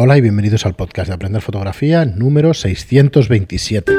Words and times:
Hola 0.00 0.16
y 0.16 0.20
bienvenidos 0.20 0.64
al 0.64 0.76
podcast 0.76 1.08
de 1.08 1.14
Aprender 1.14 1.42
Fotografía 1.42 2.04
número 2.04 2.54
627. 2.54 3.92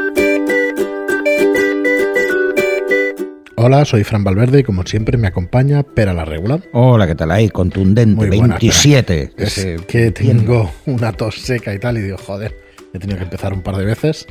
Hola, 3.57 3.83
soy 3.83 4.06
Fran 4.06 4.24
Valverde 4.24 4.62
y 4.62 4.64
como 4.64 4.85
siempre 4.85 5.17
me 5.17 5.27
acompaña 5.27 5.83
Pera 5.83 6.14
la 6.14 6.24
Regula. 6.24 6.62
Hola, 6.72 7.06
¿qué 7.06 7.16
tal 7.16 7.32
ahí? 7.32 7.50
Contundente, 7.50 8.16
Muy 8.16 8.30
buena, 8.30 8.55
27. 8.55 9.34
Es 9.36 9.68
que 9.89 10.12
tengo 10.12 10.71
una 10.86 11.12
tos 11.12 11.41
seca 11.41 11.73
y 11.73 11.79
tal 11.79 11.97
y 11.97 12.02
digo, 12.04 12.18
joder, 12.18 12.55
he 12.93 13.00
tenido 13.00 13.18
que 13.18 13.25
empezar 13.25 13.52
un 13.52 13.61
par 13.61 13.75
de 13.75 13.84
veces. 13.84 14.25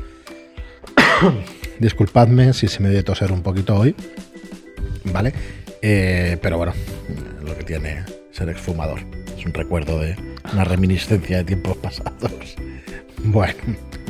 Disculpadme 1.79 2.55
si 2.55 2.67
se 2.69 2.81
me 2.81 2.89
dio 2.89 3.05
toser 3.05 3.31
un 3.31 3.43
poquito 3.43 3.77
hoy, 3.77 3.95
¿vale? 5.13 5.35
Eh, 5.83 6.39
pero 6.41 6.57
bueno, 6.57 6.73
lo 7.45 7.55
que 7.59 7.65
tiene 7.65 8.05
ser 8.33 8.49
exfumador. 8.49 9.01
Es 9.37 9.45
un 9.45 9.53
recuerdo 9.53 9.99
de 9.99 10.17
una 10.53 10.65
reminiscencia 10.65 11.39
de 11.39 11.45
tiempos 11.45 11.77
pasados. 11.79 12.57
Bueno, 13.25 13.59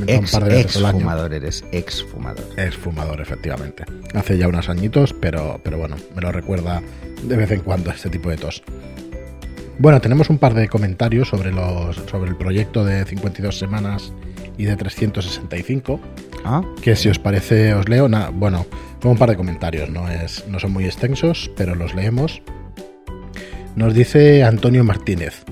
Ex, 0.06 0.33
par 0.33 0.45
de 0.45 0.51
veces 0.51 0.77
al 0.77 0.84
año. 0.84 0.98
fumador 0.98 1.33
eres, 1.33 1.65
ex 1.73 2.05
fumador. 2.05 2.45
Es 2.59 2.77
fumador, 2.77 3.23
efectivamente. 3.23 3.84
Hace 4.15 4.37
ya 4.37 4.48
unos 4.48 4.69
añitos, 4.69 5.15
pero, 5.15 5.59
pero 5.65 5.79
bueno, 5.79 5.96
me 6.15 6.20
lo 6.20 6.30
recuerda 6.30 6.82
de 7.23 7.37
vez 7.37 7.51
en 7.51 7.60
cuando 7.60 7.91
este 7.91 8.10
tipo 8.10 8.29
de 8.29 8.37
tos. 8.37 8.62
Bueno, 9.79 10.01
tenemos 10.02 10.29
un 10.29 10.37
par 10.37 10.52
de 10.52 10.69
comentarios 10.69 11.29
sobre, 11.29 11.52
los, 11.52 11.96
sobre 12.10 12.29
el 12.30 12.37
proyecto 12.37 12.84
de 12.84 13.05
52 13.07 13.59
semanas 13.59 14.12
y 14.59 14.66
de 14.66 14.77
365, 14.77 15.98
Ah, 16.45 16.62
que 16.82 16.95
si 16.95 17.09
os 17.09 17.18
parece 17.18 17.73
os 17.74 17.88
leo. 17.88 18.09
Bueno, 18.34 18.66
un 19.05 19.16
par 19.16 19.30
de 19.30 19.37
comentarios, 19.37 19.88
no, 19.88 20.09
es, 20.09 20.46
no 20.48 20.59
son 20.60 20.73
muy 20.73 20.84
extensos, 20.84 21.51
pero 21.57 21.74
los 21.74 21.95
leemos. 21.95 22.43
Nos 23.74 23.95
dice 23.95 24.45
Antonio 24.45 24.84
Martínez. 24.84 25.45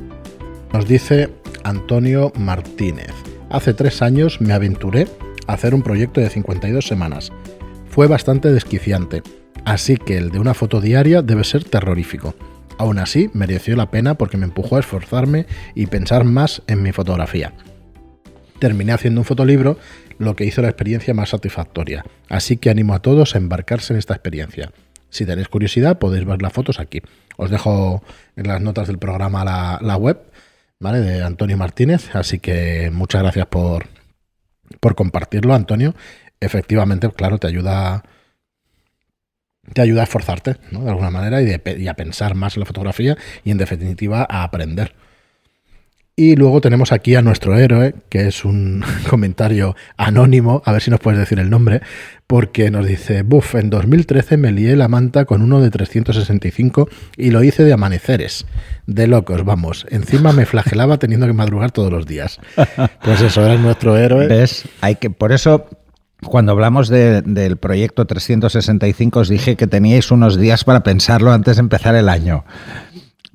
Nos 0.73 0.87
dice 0.87 1.30
Antonio 1.65 2.33
Martínez. 2.37 3.12
Hace 3.51 3.73
tres 3.74 4.02
años 4.02 4.41
me 4.41 4.52
aventuré 4.52 5.07
a 5.47 5.55
hacer 5.55 5.74
un 5.74 5.82
proyecto 5.82 6.21
de 6.21 6.29
52 6.29 6.87
semanas. 6.87 7.32
Fue 7.88 8.07
bastante 8.07 8.52
desquiciante, 8.52 9.23
así 9.65 9.96
que 9.96 10.18
el 10.18 10.30
de 10.30 10.38
una 10.38 10.54
foto 10.54 10.80
diaria 10.80 11.23
debe 11.23 11.45
ser 11.45 11.65
terrorífico. 11.65 12.35
Aún 12.79 12.99
así, 12.99 13.30
mereció 13.32 13.74
la 13.76 13.91
pena 13.91 14.16
porque 14.16 14.37
me 14.37 14.45
empujó 14.45 14.76
a 14.76 14.80
esforzarme 14.80 15.46
y 15.74 15.87
pensar 15.87 16.24
más 16.24 16.63
en 16.66 16.82
mi 16.82 16.93
fotografía. 16.93 17.54
Terminé 18.59 18.93
haciendo 18.93 19.21
un 19.21 19.24
fotolibro, 19.24 19.79
lo 20.19 20.37
que 20.37 20.45
hizo 20.45 20.63
la 20.63 20.69
experiencia 20.69 21.15
más 21.15 21.30
satisfactoria. 21.30 22.04
Así 22.29 22.57
que 22.57 22.71
animo 22.71 22.95
a 22.95 23.01
todos 23.01 23.35
a 23.35 23.38
embarcarse 23.38 23.93
en 23.93 23.98
esta 23.98 24.15
experiencia. 24.15 24.73
Si 25.10 25.24
tenéis 25.24 25.48
curiosidad, 25.48 25.98
podéis 25.98 26.26
ver 26.26 26.43
las 26.43 26.52
fotos 26.52 26.80
aquí. 26.80 27.01
Os 27.37 27.51
dejo 27.51 28.02
en 28.37 28.48
las 28.48 28.60
notas 28.60 28.88
del 28.88 28.98
programa 28.98 29.45
la, 29.45 29.79
la 29.80 29.96
web, 29.96 30.19
¿vale? 30.80 31.01
De 31.01 31.23
Antonio 31.23 31.57
Martínez. 31.57 32.15
Así 32.15 32.38
que 32.38 32.91
muchas 32.93 33.23
gracias 33.23 33.46
por, 33.46 33.88
por 34.80 34.95
compartirlo, 34.95 35.55
Antonio. 35.55 35.95
Efectivamente, 36.41 37.10
claro, 37.10 37.38
te 37.38 37.46
ayuda. 37.46 38.05
Te 39.73 39.82
ayuda 39.82 40.02
a 40.02 40.04
esforzarte, 40.04 40.57
¿no? 40.71 40.85
De 40.85 40.91
alguna 40.91 41.10
manera, 41.10 41.43
y, 41.43 41.47
de 41.47 41.77
y 41.79 41.88
a 41.88 41.95
pensar 41.95 42.37
más 42.37 42.57
en 42.57 42.60
la 42.60 42.66
fotografía 42.66 43.16
y, 43.43 43.51
en 43.51 43.59
definitiva, 43.59 44.24
a 44.29 44.45
aprender. 44.45 44.95
Y 46.19 46.35
luego 46.35 46.63
tenemos 46.63 46.93
aquí 46.93 47.15
a 47.15 47.21
nuestro 47.21 47.59
héroe, 47.59 47.95
que 48.09 48.27
es 48.27 48.47
un 48.47 48.83
comentario 49.11 49.77
anónimo, 49.99 50.63
a 50.65 50.73
ver 50.73 50.81
si 50.81 50.91
nos 50.91 50.99
puedes 50.99 51.21
decir 51.21 51.39
el 51.39 51.51
nombre, 51.51 51.83
porque 52.27 52.71
nos 52.71 52.87
dice, 52.87 53.21
buf, 53.21 53.55
en 53.55 53.69
2013 53.69 54.39
me 54.39 54.51
lié 54.51 54.77
la 54.77 54.89
manta 54.89 55.27
con 55.27 55.43
uno 55.43 55.61
de 55.61 55.71
365 55.71 56.89
y 57.19 57.31
lo 57.33 57.43
hice 57.45 57.65
de 57.65 57.75
amaneceres, 57.75 58.47
de 58.87 59.07
locos, 59.09 59.45
vamos. 59.45 59.87
Encima 59.91 60.33
me 60.33 60.47
flagelaba 60.47 60.99
teniendo 60.99 61.27
que 61.27 61.35
madrugar 61.35 61.71
todos 61.71 61.93
los 61.93 62.07
días. 62.07 62.41
Pues 63.05 63.21
eso, 63.21 63.45
era 63.45 63.57
nuestro 63.59 63.99
héroe. 63.99 64.27
¿Ves? 64.27 64.65
Hay 64.81 64.94
que, 64.94 65.11
por 65.11 65.33
eso, 65.33 65.67
cuando 66.25 66.53
hablamos 66.53 66.89
de- 66.89 67.21
del 67.21 67.59
proyecto 67.59 68.06
365, 68.06 69.21
os 69.21 69.28
dije 69.28 69.56
que 69.56 69.67
teníais 69.67 70.10
unos 70.10 70.38
días 70.41 70.65
para 70.65 70.82
pensarlo 70.82 71.31
antes 71.31 71.56
de 71.56 71.60
empezar 71.60 71.94
el 71.94 72.09
año. 72.09 72.47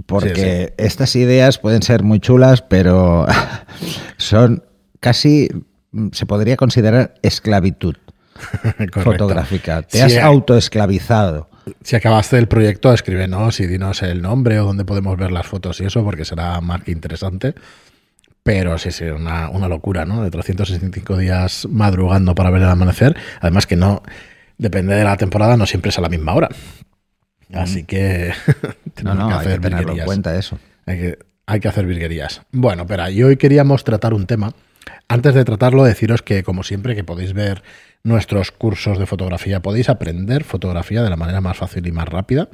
Porque 0.06 0.74
estas 0.78 1.16
ideas 1.16 1.58
pueden 1.58 1.82
ser 1.82 2.04
muy 2.04 2.20
chulas, 2.20 2.62
pero 2.62 3.26
son 4.18 4.64
casi, 5.00 5.50
se 6.12 6.26
podría 6.26 6.58
considerar 6.58 7.16
esclavitud 7.22 7.96
fotográfica. 9.04 9.82
Te 9.84 9.98
Sí, 9.98 10.04
has 10.04 10.14
eh, 10.14 10.22
autoesclavizado. 10.22 11.50
Si 11.84 11.96
acabaste 11.96 12.38
el 12.38 12.48
proyecto, 12.48 12.94
escríbenos 12.94 13.60
y 13.60 13.68
dinos 13.68 14.02
el 14.02 14.22
nombre 14.22 14.60
o 14.60 14.66
dónde 14.66 14.86
podemos 14.86 15.18
ver 15.18 15.32
las 15.32 15.46
fotos 15.46 15.80
y 15.80 15.86
eso, 15.86 16.04
porque 16.04 16.26
será 16.26 16.60
más 16.62 16.84
que 16.84 16.92
interesante. 16.92 17.54
Pero 18.44 18.80
sí, 18.80 18.92
sí, 18.92 19.06
una, 19.06 19.50
una 19.50 19.68
locura, 19.68 20.06
¿no? 20.06 20.24
De 20.24 20.32
365 20.32 21.18
días 21.18 21.68
madrugando 21.70 22.34
para 22.34 22.50
ver 22.50 22.64
el 22.64 22.70
amanecer. 22.70 23.16
Además 23.40 23.68
que 23.68 23.76
no, 23.76 24.02
depende 24.58 24.96
de 24.96 25.04
la 25.04 25.18
temporada, 25.18 25.58
no 25.58 25.68
siempre 25.68 25.90
es 25.90 25.98
a 26.00 26.02
la 26.02 26.10
misma 26.10 26.34
hora. 26.34 26.50
Así 27.54 27.84
que 27.84 28.34
No, 28.86 28.94
tenemos 28.94 29.18
no, 29.18 29.28
que 29.30 29.34
hay 29.50 29.56
que 29.56 29.60
tenerlo 29.60 29.94
en 29.94 30.06
cuenta 30.06 30.38
eso. 30.38 30.60
Hay 30.86 30.98
que, 30.98 31.20
hay 31.46 31.60
que 31.60 31.68
hacer 31.68 31.86
virguerías. 31.86 32.42
Bueno, 32.52 32.86
pero 32.86 33.10
y 33.10 33.24
hoy 33.24 33.38
queríamos 33.38 33.84
tratar 33.84 34.14
un 34.14 34.26
tema. 34.26 34.54
Antes 35.08 35.34
de 35.34 35.44
tratarlo, 35.44 35.84
deciros 35.84 36.22
que, 36.22 36.44
como 36.44 36.64
siempre, 36.64 36.96
que 36.96 37.04
podéis 37.04 37.34
ver 37.34 37.64
nuestros 38.04 38.52
cursos 38.52 38.98
de 38.98 39.06
fotografía, 39.06 39.62
podéis 39.62 39.90
aprender 39.90 40.44
fotografía 40.44 41.04
de 41.04 41.10
la 41.10 41.18
manera 41.18 41.42
más 41.42 41.58
fácil 41.58 41.86
y 41.86 41.92
más 41.92 42.08
rápida 42.08 42.50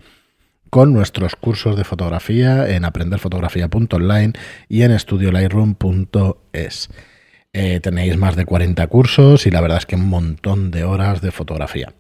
con 0.70 0.94
nuestros 0.94 1.36
cursos 1.36 1.76
de 1.78 1.84
fotografía 1.84 2.70
en 2.70 2.86
aprenderfotografía.online 2.86 4.34
y 4.68 4.82
en 4.82 4.92
estudiolightroom.es. 4.92 6.90
Eh, 7.54 7.80
tenéis 7.80 8.18
más 8.18 8.36
de 8.36 8.46
40 8.46 8.86
cursos 8.88 9.48
y 9.48 9.52
la 9.52 9.62
verdad 9.62 9.78
es 9.78 9.86
que 9.86 9.96
un 9.96 10.10
montón 10.10 10.72
de 10.72 10.84
horas 10.84 11.22
de 11.22 11.32
fotografía. 11.32 11.94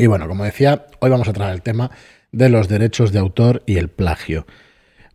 Y 0.00 0.06
bueno, 0.06 0.26
como 0.28 0.44
decía, 0.44 0.86
hoy 1.00 1.10
vamos 1.10 1.28
a 1.28 1.32
tratar 1.34 1.52
el 1.54 1.60
tema 1.62 1.90
de 2.32 2.48
los 2.48 2.68
derechos 2.68 3.12
de 3.12 3.18
autor 3.18 3.62
y 3.66 3.76
el 3.76 3.88
plagio. 3.90 4.46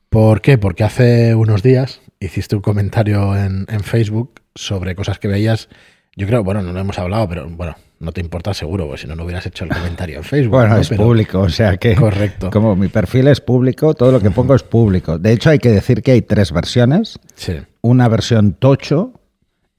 ¿Por 0.09 0.41
qué? 0.41 0.57
Porque 0.59 0.83
hace 0.83 1.33
unos 1.33 1.63
días 1.63 2.01
hiciste 2.19 2.55
un 2.55 2.61
comentario 2.61 3.35
en, 3.35 3.65
en 3.67 3.79
Facebook 3.81 4.41
sobre 4.53 4.93
cosas 4.95 5.17
que 5.17 5.27
veías. 5.27 5.69
Yo 6.15 6.27
creo, 6.27 6.43
bueno, 6.43 6.61
no 6.61 6.71
lo 6.71 6.79
hemos 6.79 6.99
hablado, 6.99 7.27
pero 7.27 7.49
bueno, 7.49 7.75
no 7.99 8.11
te 8.11 8.21
importa 8.21 8.53
seguro, 8.53 8.85
porque 8.85 9.01
si 9.01 9.07
no, 9.07 9.15
no 9.15 9.23
hubieras 9.23 9.45
hecho 9.47 9.63
el 9.63 9.71
comentario 9.71 10.17
en 10.17 10.23
Facebook. 10.23 10.51
Bueno, 10.57 10.75
¿no? 10.75 10.79
es 10.81 10.89
Pero- 10.89 11.03
público, 11.03 11.39
o 11.41 11.49
sea 11.49 11.77
que 11.77 11.95
Correcto. 11.95 12.51
como 12.51 12.75
mi 12.75 12.87
perfil 12.87 13.27
es 13.27 13.41
público, 13.41 13.95
todo 13.95 14.11
lo 14.11 14.19
que 14.19 14.29
pongo 14.29 14.53
es 14.53 14.61
público. 14.61 15.17
De 15.17 15.31
hecho, 15.33 15.49
hay 15.49 15.57
que 15.57 15.69
decir 15.71 16.03
que 16.03 16.11
hay 16.11 16.21
tres 16.21 16.51
versiones. 16.51 17.19
Sí, 17.33 17.55
Una 17.81 18.07
versión 18.07 18.53
tocho 18.53 19.19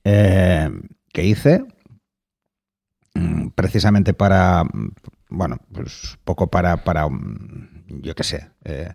eh, 0.05 0.69
que 1.13 1.25
hice 1.25 1.63
precisamente 3.55 4.15
para, 4.15 4.65
mm, 4.65 4.91
bueno, 5.31 5.59
pues 5.73 6.19
poco 6.25 6.49
para, 6.49 6.85
para 6.85 7.09
mm, 7.09 8.03
yo 8.03 8.15
qué 8.15 8.25
sé, 8.25 8.51
eh, 8.65 8.93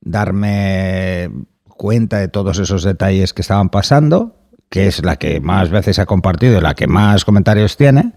darme 0.00 1.30
cuenta 1.68 2.18
de 2.18 2.28
todos 2.28 2.58
esos 2.58 2.82
detalles 2.84 3.32
que 3.32 3.42
estaban 3.42 3.68
pasando, 3.68 4.36
que 4.68 4.86
es 4.86 5.04
la 5.04 5.16
que 5.16 5.40
más 5.40 5.70
veces 5.70 5.98
ha 5.98 6.06
compartido 6.06 6.58
y 6.58 6.60
la 6.60 6.74
que 6.74 6.86
más 6.86 7.24
comentarios 7.24 7.76
tiene. 7.76 8.12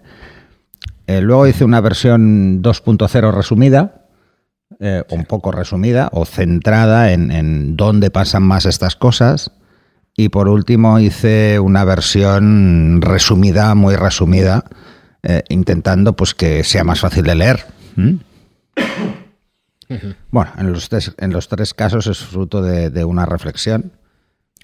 Eh, 1.08 1.22
luego 1.22 1.48
hice 1.48 1.66
una 1.66 1.82
versión 1.82 2.62
2.0 2.62 3.32
resumida, 3.32 4.08
eh, 4.80 5.04
un 5.10 5.26
poco 5.26 5.52
resumida 5.52 6.10
o 6.12 6.26
centrada 6.26 7.12
en, 7.12 7.32
en 7.32 7.76
dónde 7.76 8.10
pasan 8.10 8.44
más 8.44 8.66
estas 8.66 8.96
cosas. 8.96 9.52
Y 10.18 10.30
por 10.30 10.48
último 10.48 11.00
hice 11.00 11.60
una 11.60 11.84
versión 11.84 13.02
resumida, 13.02 13.76
muy 13.76 13.96
resumida, 13.96 14.64
eh, 15.26 15.44
intentando 15.50 16.16
pues 16.16 16.34
que 16.34 16.64
sea 16.64 16.84
más 16.86 17.02
fácil 17.02 17.24
de 17.24 17.36
leer. 17.36 17.66
¿Mm? 17.98 18.14
Bueno, 20.32 20.52
en 20.58 20.72
los, 20.72 20.90
tres, 20.90 21.14
en 21.20 21.32
los 21.32 21.48
tres 21.48 21.74
casos 21.74 22.08
es 22.08 22.18
fruto 22.20 22.62
de, 22.62 22.90
de 22.90 23.06
una 23.06 23.26
reflexión, 23.26 23.92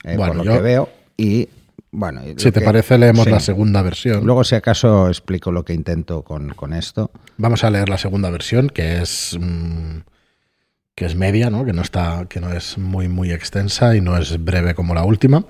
eh, 0.03 0.15
Bueno, 0.17 0.27
por 0.33 0.35
lo 0.37 0.43
yo- 0.45 0.53
que 0.53 0.61
veo. 0.61 0.89
Y 1.15 1.47
bueno, 1.91 2.21
y 2.25 2.29
si 2.37 2.51
te 2.51 2.59
que- 2.59 2.65
parece, 2.65 2.97
leemos 2.97 3.25
sí. 3.25 3.31
la 3.31 3.39
segunda 3.39 3.81
versión. 3.83 4.25
Luego, 4.25 4.43
si 4.43 4.55
acaso, 4.55 5.07
explico 5.09 5.51
lo 5.51 5.63
que 5.63 5.73
intento 5.73 6.23
con, 6.23 6.49
con 6.55 6.73
esto. 6.73 7.11
Vamos 7.37 7.63
a 7.63 7.69
leer 7.69 7.87
la 7.89 7.97
segunda 7.99 8.29
versión, 8.31 8.69
que 8.69 9.01
es 9.01 9.37
mm, 9.39 9.97
que 10.95 11.05
es 11.05 11.15
media, 11.15 11.49
¿no? 11.51 11.65
Que 11.65 11.73
no 11.73 11.81
está, 11.83 12.25
que 12.27 12.39
no 12.39 12.51
es 12.51 12.77
muy 12.79 13.07
muy 13.07 13.31
extensa 13.31 13.95
y 13.95 14.01
no 14.01 14.17
es 14.17 14.43
breve 14.43 14.73
como 14.73 14.95
la 14.95 15.03
última. 15.03 15.43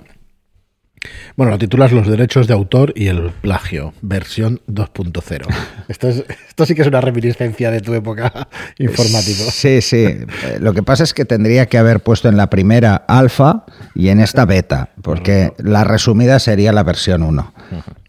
Bueno, 1.36 1.52
lo 1.52 1.58
titulas 1.58 1.92
Los 1.92 2.06
derechos 2.06 2.46
de 2.46 2.54
autor 2.54 2.92
y 2.96 3.08
el 3.08 3.30
plagio, 3.30 3.92
versión 4.02 4.60
2.0. 4.68 5.46
Esto, 5.88 6.08
es, 6.08 6.24
esto 6.48 6.66
sí 6.66 6.74
que 6.74 6.82
es 6.82 6.88
una 6.88 7.00
reminiscencia 7.00 7.70
de 7.70 7.80
tu 7.80 7.94
época 7.94 8.48
informático. 8.78 9.42
Sí, 9.50 9.80
sí. 9.80 10.04
Eh, 10.04 10.26
Lo 10.60 10.72
que 10.72 10.82
pasa 10.82 11.04
es 11.04 11.12
que 11.12 11.24
tendría 11.24 11.66
que 11.66 11.78
haber 11.78 12.00
puesto 12.00 12.28
en 12.28 12.36
la 12.36 12.48
primera 12.48 12.96
alfa 13.08 13.64
y 13.94 14.08
en 14.08 14.20
esta 14.20 14.44
beta, 14.44 14.90
porque 15.02 15.52
la 15.58 15.84
resumida 15.84 16.38
sería 16.38 16.72
la 16.72 16.82
versión 16.82 17.22
1. 17.22 17.52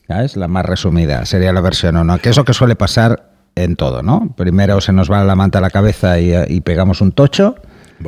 ¿Sabes? 0.07 0.35
La 0.35 0.47
más 0.47 0.65
resumida 0.65 1.25
sería 1.25 1.51
la 1.53 1.61
versión 1.61 1.97
1, 1.97 2.17
que 2.19 2.29
es 2.29 2.37
lo 2.37 2.45
que 2.45 2.53
suele 2.53 2.75
pasar 2.75 3.31
en 3.55 3.75
todo, 3.75 4.03
¿no? 4.03 4.33
Primero 4.35 4.81
se 4.81 4.93
nos 4.93 5.11
va 5.11 5.23
la 5.23 5.35
manta 5.35 5.59
a 5.59 5.61
la 5.61 5.69
cabeza 5.69 6.19
y, 6.19 6.33
y 6.47 6.61
pegamos 6.61 7.01
un 7.01 7.11
tocho 7.11 7.55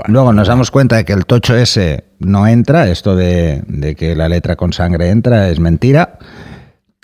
Luego 0.07 0.33
nos 0.33 0.47
damos 0.47 0.71
cuenta 0.71 0.97
de 0.97 1.05
que 1.05 1.13
el 1.13 1.25
tocho 1.25 1.55
ese 1.55 2.05
no 2.19 2.47
entra, 2.47 2.89
esto 2.89 3.15
de, 3.15 3.63
de 3.67 3.95
que 3.95 4.15
la 4.15 4.29
letra 4.29 4.55
con 4.55 4.73
sangre 4.73 5.09
entra 5.09 5.49
es 5.49 5.59
mentira. 5.59 6.19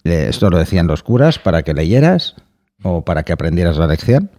Eh, 0.04 0.28
Esto 0.30 0.50
lo 0.50 0.58
decían 0.58 0.88
los 0.88 1.04
curas 1.04 1.40
para 1.40 1.64
que 1.64 1.74
leyeras 1.74 2.36
o 2.84 3.04
para 3.04 3.24
que 3.24 3.34
aprendieras 3.34 3.78
la 3.78 3.88
lección. 3.88 4.32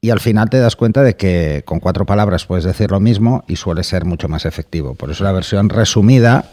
Y 0.00 0.10
al 0.10 0.20
final 0.20 0.50
te 0.50 0.58
das 0.58 0.76
cuenta 0.76 1.02
de 1.02 1.16
que 1.16 1.62
con 1.64 1.80
cuatro 1.80 2.06
palabras 2.06 2.46
puedes 2.46 2.64
decir 2.64 2.90
lo 2.90 3.00
mismo 3.00 3.44
y 3.48 3.56
suele 3.56 3.82
ser 3.82 4.04
mucho 4.04 4.28
más 4.28 4.44
efectivo. 4.44 4.94
Por 4.94 5.10
eso 5.10 5.24
la 5.24 5.32
versión 5.32 5.68
resumida, 5.68 6.44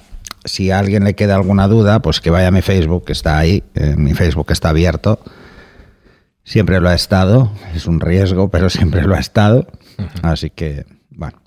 si 0.43 0.71
a 0.71 0.79
alguien 0.79 1.03
le 1.03 1.13
queda 1.13 1.35
alguna 1.35 1.67
duda, 1.67 2.01
pues 2.01 2.19
que 2.19 2.29
vaya 2.29 2.47
a 2.47 2.51
mi 2.51 2.61
Facebook, 2.61 3.05
que 3.05 3.13
está 3.13 3.37
ahí, 3.37 3.63
eh, 3.75 3.95
mi 3.97 4.13
Facebook 4.13 4.47
está 4.51 4.69
abierto. 4.69 5.19
Siempre 6.43 6.79
lo 6.79 6.89
ha 6.89 6.93
estado, 6.93 7.51
es 7.73 7.87
un 7.87 8.01
riesgo, 8.01 8.49
pero 8.49 8.69
siempre 8.69 9.03
lo 9.03 9.15
ha 9.15 9.19
estado. 9.19 9.67
Así 10.21 10.49
que, 10.49 10.85
bueno. 11.09 11.41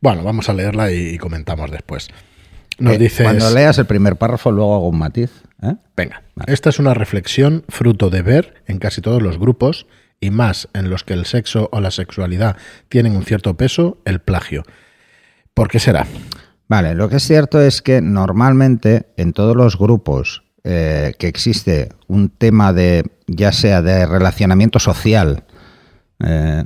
Bueno, 0.00 0.24
vamos 0.24 0.48
a 0.48 0.54
leerla 0.54 0.92
y, 0.92 1.18
comentamos 1.18 1.70
después. 1.70 2.08
Nos 2.78 2.94
Eh, 2.94 2.98
dices... 2.98 3.24
Cuando 3.24 3.50
leas 3.50 3.78
el 3.78 3.86
primer 3.86 4.16
párrafo, 4.16 4.50
luego 4.50 4.74
hago 4.74 4.88
un 4.88 4.98
matiz. 4.98 5.30
¿eh? 5.62 5.74
Venga, 5.96 6.22
esta 6.46 6.70
es 6.70 6.78
una 6.78 6.94
reflexión 6.94 7.64
fruto 7.68 8.10
de 8.10 8.22
ver 8.22 8.62
en 8.66 8.78
casi 8.78 9.00
todos 9.00 9.22
los 9.22 9.38
grupos, 9.38 9.86
y 10.20 10.30
más 10.30 10.68
en 10.72 10.88
los 10.88 11.02
que 11.02 11.14
el 11.14 11.26
sexo 11.26 11.68
o 11.72 11.80
la 11.80 11.90
sexualidad 11.90 12.56
tienen 12.88 13.16
un 13.16 13.24
cierto 13.24 13.56
peso, 13.56 13.98
el 14.04 14.20
plagio. 14.20 14.62
¿Por 15.52 15.68
qué 15.68 15.80
será? 15.80 16.06
Vale, 16.68 16.94
lo 16.94 17.08
que 17.08 17.16
es 17.16 17.24
cierto 17.24 17.60
es 17.60 17.82
que 17.82 18.00
normalmente 18.00 19.06
en 19.16 19.32
todos 19.32 19.56
los 19.56 19.76
grupos 19.76 20.44
eh, 20.64 21.14
que 21.18 21.26
existe 21.26 21.88
un 22.06 22.30
tema 22.30 22.72
de, 22.72 23.04
ya 23.34 23.52
sea 23.52 23.82
de 23.82 24.06
relacionamiento 24.06 24.78
social, 24.78 25.44
eh, 26.20 26.64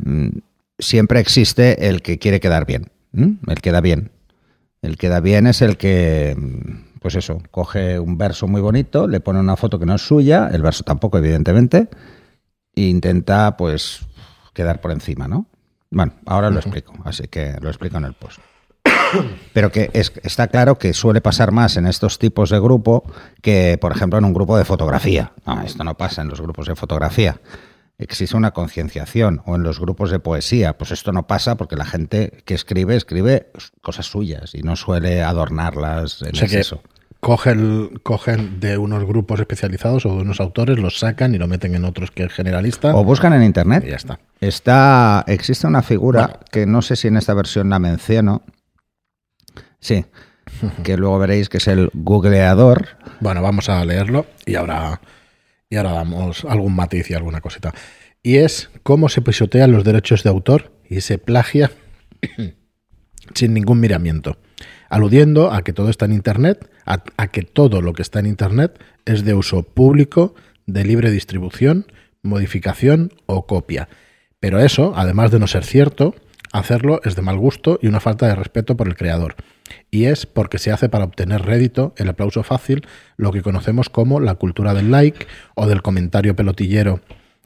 siempre 0.79 1.21
existe 1.21 1.89
el 1.89 2.03
que 2.03 2.19
quiere 2.19 2.41
quedar 2.41 2.67
bien, 2.67 2.91
el 3.13 3.61
que 3.61 3.73
da 3.73 3.81
bien. 3.81 4.11
El 4.83 4.99
que 4.99 5.09
da 5.09 5.21
bien 5.21 5.47
es 5.47 5.63
el 5.63 5.79
que, 5.79 6.37
pues 7.01 7.15
eso, 7.17 7.43
coge 7.51 7.99
un 7.99 8.19
verso 8.19 8.47
muy 8.47 8.61
bonito, 8.61 9.09
le 9.09 9.21
pone 9.21 9.41
una 9.41 9.57
foto 9.57 9.79
que 9.79 9.87
no 9.87 9.95
es 9.95 10.03
suya, 10.03 10.49
el 10.53 10.63
verso 10.63 10.85
tampoco, 10.85 11.19
evidentemente, 11.19 11.89
e 12.75 12.83
intenta, 12.83 13.57
pues, 13.57 14.01
quedar 14.53 14.81
por 14.81 14.93
encima, 14.93 15.27
¿no? 15.27 15.47
Bueno, 15.91 16.13
ahora 16.27 16.51
lo 16.51 16.59
explico, 16.59 16.93
así 17.05 17.25
que 17.29 17.57
lo 17.61 17.69
explico 17.69 17.97
en 17.97 18.05
el 18.05 18.13
post. 18.13 18.39
Pero 19.53 19.71
que 19.73 19.91
es- 19.93 20.13
está 20.23 20.49
claro 20.49 20.79
que 20.79 20.93
suele 20.93 21.21
pasar 21.21 21.53
más 21.53 21.77
en 21.77 21.87
estos 21.87 22.19
tipos 22.19 22.51
de 22.51 22.61
grupo 22.61 23.05
que, 23.43 23.79
por 23.81 23.93
ejemplo, 23.93 24.19
en 24.19 24.25
un 24.25 24.35
grupo 24.35 24.57
de 24.59 24.65
fotografía. 24.65 25.33
No, 25.47 25.63
esto 25.63 25.85
no 25.85 25.97
pasa 25.97 26.23
en 26.23 26.29
los 26.29 26.41
grupos 26.41 26.67
de 26.67 26.77
fotografía. 26.77 27.41
Existe 27.99 28.37
una 28.37 28.51
concienciación. 28.51 29.41
O 29.47 29.57
en 29.57 29.63
los 29.63 29.81
grupos 29.81 30.11
de 30.11 30.19
poesía. 30.19 30.77
Pues 30.77 30.91
esto 30.91 31.13
no 31.13 31.27
pasa 31.27 31.57
porque 31.57 31.77
la 31.77 31.87
gente 31.87 32.43
que 32.45 32.55
escribe, 32.55 32.95
escribe 32.97 33.51
cosas 33.81 34.07
suyas 34.07 34.55
y 34.55 34.63
no 34.63 34.77
suele 34.77 35.23
adornarlas 35.23 36.21
en 36.23 36.29
O 36.29 36.35
sea 36.35 36.49
que 36.49 36.57
exceso. 36.59 36.83
cogen, 37.21 37.99
cogen 38.03 38.61
de 38.61 38.77
unos 38.77 39.05
grupos 39.07 39.41
especializados 39.41 40.05
o 40.05 40.11
de 40.15 40.21
unos 40.23 40.41
autores, 40.41 40.79
los 40.79 40.99
sacan 40.99 41.35
y 41.35 41.39
lo 41.39 41.47
meten 41.49 41.75
en 41.75 41.87
otros 41.87 42.11
que 42.11 42.25
es 42.25 42.33
generalista. 42.35 42.95
O 42.95 43.03
buscan 43.03 43.33
en 43.33 43.43
internet. 43.43 43.83
y 43.87 43.91
ya 43.91 43.97
está. 43.97 44.21
Está, 44.41 45.25
existe 45.27 45.67
una 45.67 45.81
figura 45.83 46.21
Bueno. 46.27 46.41
que 46.53 46.67
no 46.67 46.83
sé 46.83 46.97
si 46.97 47.09
en 47.09 47.17
esta 47.17 47.33
versión 47.33 47.71
la 47.71 47.79
menciono. 47.79 48.43
Sí, 49.81 50.05
que 50.83 50.97
luego 50.97 51.19
veréis 51.19 51.49
que 51.49 51.59
es 51.59 51.69
el 51.69 51.91
googleador. 51.93 52.99
Bueno, 53.21 53.43
vamos 53.43 53.69
a 53.69 53.85
leerlo 53.85 54.27
y 54.45 54.55
ahora, 54.55 55.01
y 55.69 55.77
ahora 55.77 55.93
damos 55.93 56.45
algún 56.45 56.75
matiz 56.75 57.11
y 57.11 57.15
alguna 57.15 57.41
cosita. 57.41 57.73
Y 58.23 58.37
es 58.37 58.71
cómo 58.83 59.09
se 59.09 59.23
pisotean 59.23 59.73
los 59.73 59.85
derechos 59.85 60.23
de 60.23 60.31
autor 60.31 60.73
y 60.89 61.01
se 61.01 61.19
plagia 61.19 61.71
sin 63.35 63.55
ningún 63.55 63.81
miramiento, 63.81 64.39
aludiendo 64.89 65.53
a 65.53 65.63
que 65.63 65.73
todo 65.73 65.91
está 65.91 66.07
en 66.07 66.13
Internet, 66.13 66.71
a, 66.87 67.03
a 67.17 67.29
que 67.29 67.43
todo 67.43 67.83
lo 67.83 67.93
que 67.93 68.03
está 68.03 68.21
en 68.21 68.27
Internet 68.27 68.81
es 69.05 69.25
de 69.25 69.35
uso 69.35 69.63
público, 69.63 70.35
de 70.67 70.85
libre 70.85 71.11
distribución, 71.11 71.87
modificación 72.23 73.13
o 73.27 73.47
copia. 73.47 73.89
Pero 74.41 74.61
eso, 74.61 74.93
además 74.97 75.31
de 75.31 75.39
no 75.39 75.47
ser 75.47 75.65
cierto, 75.65 76.15
hacerlo 76.53 77.01
es 77.05 77.17
de 77.17 77.23
mal 77.23 77.39
gusto 77.39 77.79
y 77.83 77.87
una 77.87 78.01
falta 78.01 78.27
de 78.27 78.35
respeto 78.35 78.77
por 78.77 78.89
el 78.89 78.97
creador. 78.97 79.37
Y 79.91 80.05
es 80.05 80.27
porque 80.27 80.59
se 80.59 80.73
hace 80.73 80.89
para 80.89 81.05
obtener 81.05 81.43
rédito, 81.43 81.95
el 81.97 82.09
aplauso 82.09 82.43
fácil, 82.43 82.87
lo 83.17 83.33
que 83.33 83.43
conocemos 83.43 83.89
como 83.89 84.21
la 84.21 84.35
cultura 84.35 84.75
del 84.75 84.91
like 84.91 85.27
o 85.55 85.67
del 85.67 85.83
comentario 85.83 86.37
pelotillero 86.37 87.01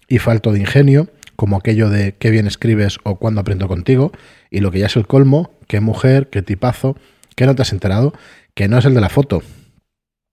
y 0.08 0.18
falto 0.18 0.52
de 0.52 0.60
ingenio, 0.60 1.08
como 1.36 1.56
aquello 1.56 1.88
de 1.88 2.14
qué 2.16 2.30
bien 2.30 2.46
escribes 2.46 2.98
o 3.04 3.16
cuándo 3.16 3.40
aprendo 3.40 3.68
contigo, 3.68 4.12
y 4.50 4.60
lo 4.60 4.70
que 4.70 4.80
ya 4.80 4.86
es 4.86 4.96
el 4.96 5.06
colmo, 5.06 5.52
qué 5.68 5.80
mujer, 5.80 6.28
qué 6.28 6.42
tipazo, 6.42 6.96
que 7.36 7.46
no 7.46 7.54
te 7.54 7.62
has 7.62 7.72
enterado, 7.72 8.12
que 8.54 8.68
no 8.68 8.78
es 8.78 8.84
el 8.84 8.94
de 8.94 9.00
la 9.00 9.08
foto, 9.08 9.42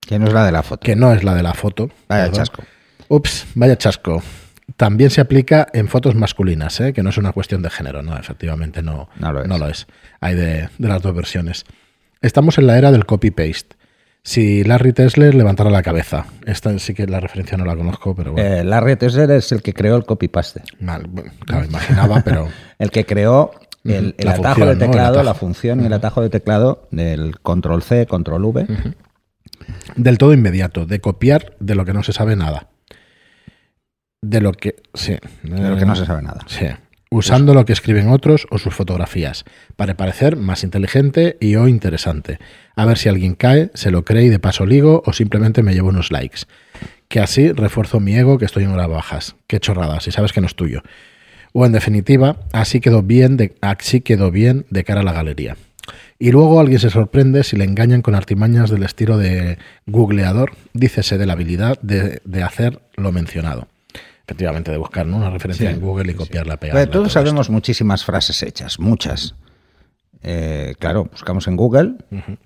Que 0.02 0.20
no 0.20 0.28
es 0.28 0.34
la 0.34 0.46
de 0.46 0.52
la 0.52 0.64
foto. 0.64 0.82
que 0.82 0.96
no 0.96 1.14
es 1.14 1.24
la 1.24 1.36
de 1.36 1.44
la 1.44 1.54
foto. 1.54 1.90
Vaya 2.10 2.24
perdón. 2.24 2.38
chasco. 2.38 2.64
Ups, 3.08 3.46
vaya 3.56 3.78
chasco. 3.78 4.22
También 4.78 5.10
se 5.10 5.22
aplica 5.22 5.68
en 5.74 5.88
fotos 5.88 6.16
masculinas, 6.16 6.80
¿eh? 6.80 6.94
que 6.94 7.02
no 7.02 7.10
es 7.10 7.18
una 7.18 7.34
cuestión 7.34 7.64
de 7.64 7.70
género, 7.72 8.04
no, 8.04 8.18
efectivamente 8.18 8.84
no, 8.84 9.10
No 9.20 9.58
lo 9.58 9.68
es. 9.68 9.88
Hay 10.22 10.36
de, 10.36 10.70
de 10.78 10.88
las 10.88 11.02
dos 11.02 11.16
versiones. 11.16 11.66
Estamos 12.22 12.58
en 12.60 12.68
la 12.68 12.78
era 12.78 12.92
del 12.92 13.06
copy-paste. 13.06 13.76
Si 14.22 14.64
Larry 14.64 14.94
Tesler 14.94 15.34
levantara 15.34 15.70
la 15.70 15.82
cabeza. 15.82 16.26
Esta 16.46 16.78
sí 16.80 16.94
que 16.94 17.08
la 17.08 17.20
referencia 17.20 17.58
no 17.58 17.66
la 17.66 17.76
conozco, 17.76 18.14
pero 18.14 18.34
bueno. 18.34 18.48
Eh, 18.48 18.64
Larry 18.64 18.98
Tesler 18.98 19.32
es 19.32 19.52
el 19.52 19.62
que 19.62 19.74
creó 19.74 19.96
el 19.96 20.04
copy-paste. 20.04 20.62
Mal, 20.80 21.06
bueno, 21.08 21.32
claro, 21.46 21.66
imaginaba, 21.66 22.22
pero 22.26 22.50
El 22.78 22.92
que 22.92 23.06
creó 23.06 23.52
el, 23.84 24.14
atajo 24.20 24.44
función, 24.44 24.68
de 24.68 24.86
teclado, 24.86 25.10
atajo. 25.12 25.24
la 25.24 25.34
función 25.34 25.82
y 25.82 25.86
el 25.86 25.94
atajo 25.94 26.22
de 26.22 26.30
teclado 26.30 26.88
del 26.92 27.40
control 27.40 27.82
C, 27.84 28.06
control 28.06 28.44
V. 28.46 28.68
del 29.96 30.18
todo 30.18 30.34
inmediato, 30.34 30.86
de 30.86 31.00
copiar 31.00 31.54
de 31.60 31.76
lo 31.76 31.86
que 31.86 31.94
no 31.94 32.04
se 32.04 32.12
sabe 32.12 32.36
nada. 32.36 32.68
De 34.28 34.42
lo 34.42 34.52
que. 34.52 34.76
Sí. 34.94 35.16
De 35.44 35.70
lo 35.70 35.78
que 35.78 35.86
no 35.86 35.96
se 35.96 36.06
sabe 36.06 36.22
nada. 36.22 36.42
Sí. 36.48 36.66
Usando 37.10 37.54
lo 37.54 37.64
que 37.64 37.72
escriben 37.72 38.10
otros 38.10 38.46
o 38.52 38.58
sus 38.58 38.76
fotografías, 38.76 39.46
para 39.78 39.96
parecer 39.96 40.36
más 40.36 40.66
inteligente 40.66 41.38
y 41.40 41.56
o 41.56 41.70
interesante. 41.70 42.38
A 42.76 42.86
ver 42.86 42.98
si 42.98 43.08
alguien 43.08 43.36
cae, 43.36 43.72
se 43.74 43.90
lo 43.90 44.04
cree 44.04 44.26
y 44.26 44.30
de 44.30 44.40
paso 44.40 44.66
ligo 44.66 45.02
o 45.06 45.14
simplemente 45.14 45.64
me 45.64 45.74
llevo 45.74 45.88
unos 45.88 46.12
likes. 46.12 46.42
Que 47.08 47.22
así 47.22 47.54
refuerzo 47.54 48.02
mi 48.02 48.16
ego 48.16 48.38
que 48.38 48.44
estoy 48.44 48.66
en 48.66 48.72
horas 48.72 48.90
bajas. 48.90 49.36
Qué 49.48 49.62
chorrada, 49.62 50.02
si 50.02 50.12
sabes 50.12 50.34
que 50.34 50.42
no 50.42 50.48
es 50.48 50.56
tuyo. 50.56 50.82
O 51.54 51.66
en 51.66 51.72
definitiva, 51.72 52.36
así 52.52 52.82
quedó 52.82 53.04
bien 53.04 53.38
de, 53.38 53.56
así 53.62 54.02
quedó 54.02 54.30
bien 54.30 54.66
de 54.70 54.84
cara 54.84 55.00
a 55.00 55.06
la 55.06 55.14
galería. 55.14 55.56
Y 56.20 56.32
luego 56.32 56.60
alguien 56.60 56.80
se 56.82 56.90
sorprende 56.90 57.46
si 57.46 57.56
le 57.56 57.64
engañan 57.64 58.02
con 58.02 58.16
artimañas 58.16 58.70
del 58.70 58.84
estilo 58.84 59.18
de 59.18 59.58
googleador, 59.86 60.52
dícese 60.74 61.18
de 61.18 61.26
la 61.26 61.34
habilidad 61.34 61.80
de, 61.82 62.20
de 62.26 62.44
hacer 62.44 62.82
lo 62.98 63.14
mencionado. 63.14 63.70
Efectivamente, 64.28 64.72
de 64.72 64.78
buscar 64.78 65.06
¿no? 65.06 65.16
una 65.18 65.30
referencia 65.30 65.70
Sí, 65.70 65.74
en 65.76 65.80
Google 65.82 66.10
y 66.10 66.12
sí, 66.12 66.18
copiarla, 66.18 66.56
sí. 66.56 66.60
pegarla. 66.60 66.82
Pero 66.82 66.92
todos 66.92 66.94
todo 66.94 67.08
esto. 67.08 67.14
sabemos 67.32 67.50
muchísimas 67.50 68.04
frases 68.04 68.44
hechas, 68.44 68.78
muchas. 68.78 69.36
Eh, 70.22 70.76
claro, 70.80 71.06
buscamos 71.06 71.48
en 71.48 71.56
Google 71.56 71.94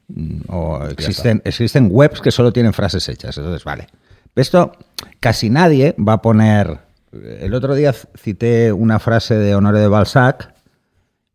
mm, 0.07 0.41
o 0.49 0.85
existen, 0.85 1.41
existen 1.43 1.87
webs 1.89 2.21
que 2.21 2.29
solo 2.29 2.53
tienen 2.53 2.73
frases 2.73 3.09
hechas. 3.09 3.35
Entonces, 3.37 3.63
vale. 3.63 3.87
Esto 4.35 4.73
casi 5.19 5.49
nadie 5.49 5.95
va 5.97 6.13
a 6.13 6.21
poner. 6.21 6.79
El 7.11 7.53
otro 7.55 7.73
día 7.73 7.93
cité 7.93 8.71
una 8.71 8.99
frase 8.99 9.35
de 9.35 9.55
Honoré 9.55 9.79
de 9.79 9.87
Balzac, 9.87 10.53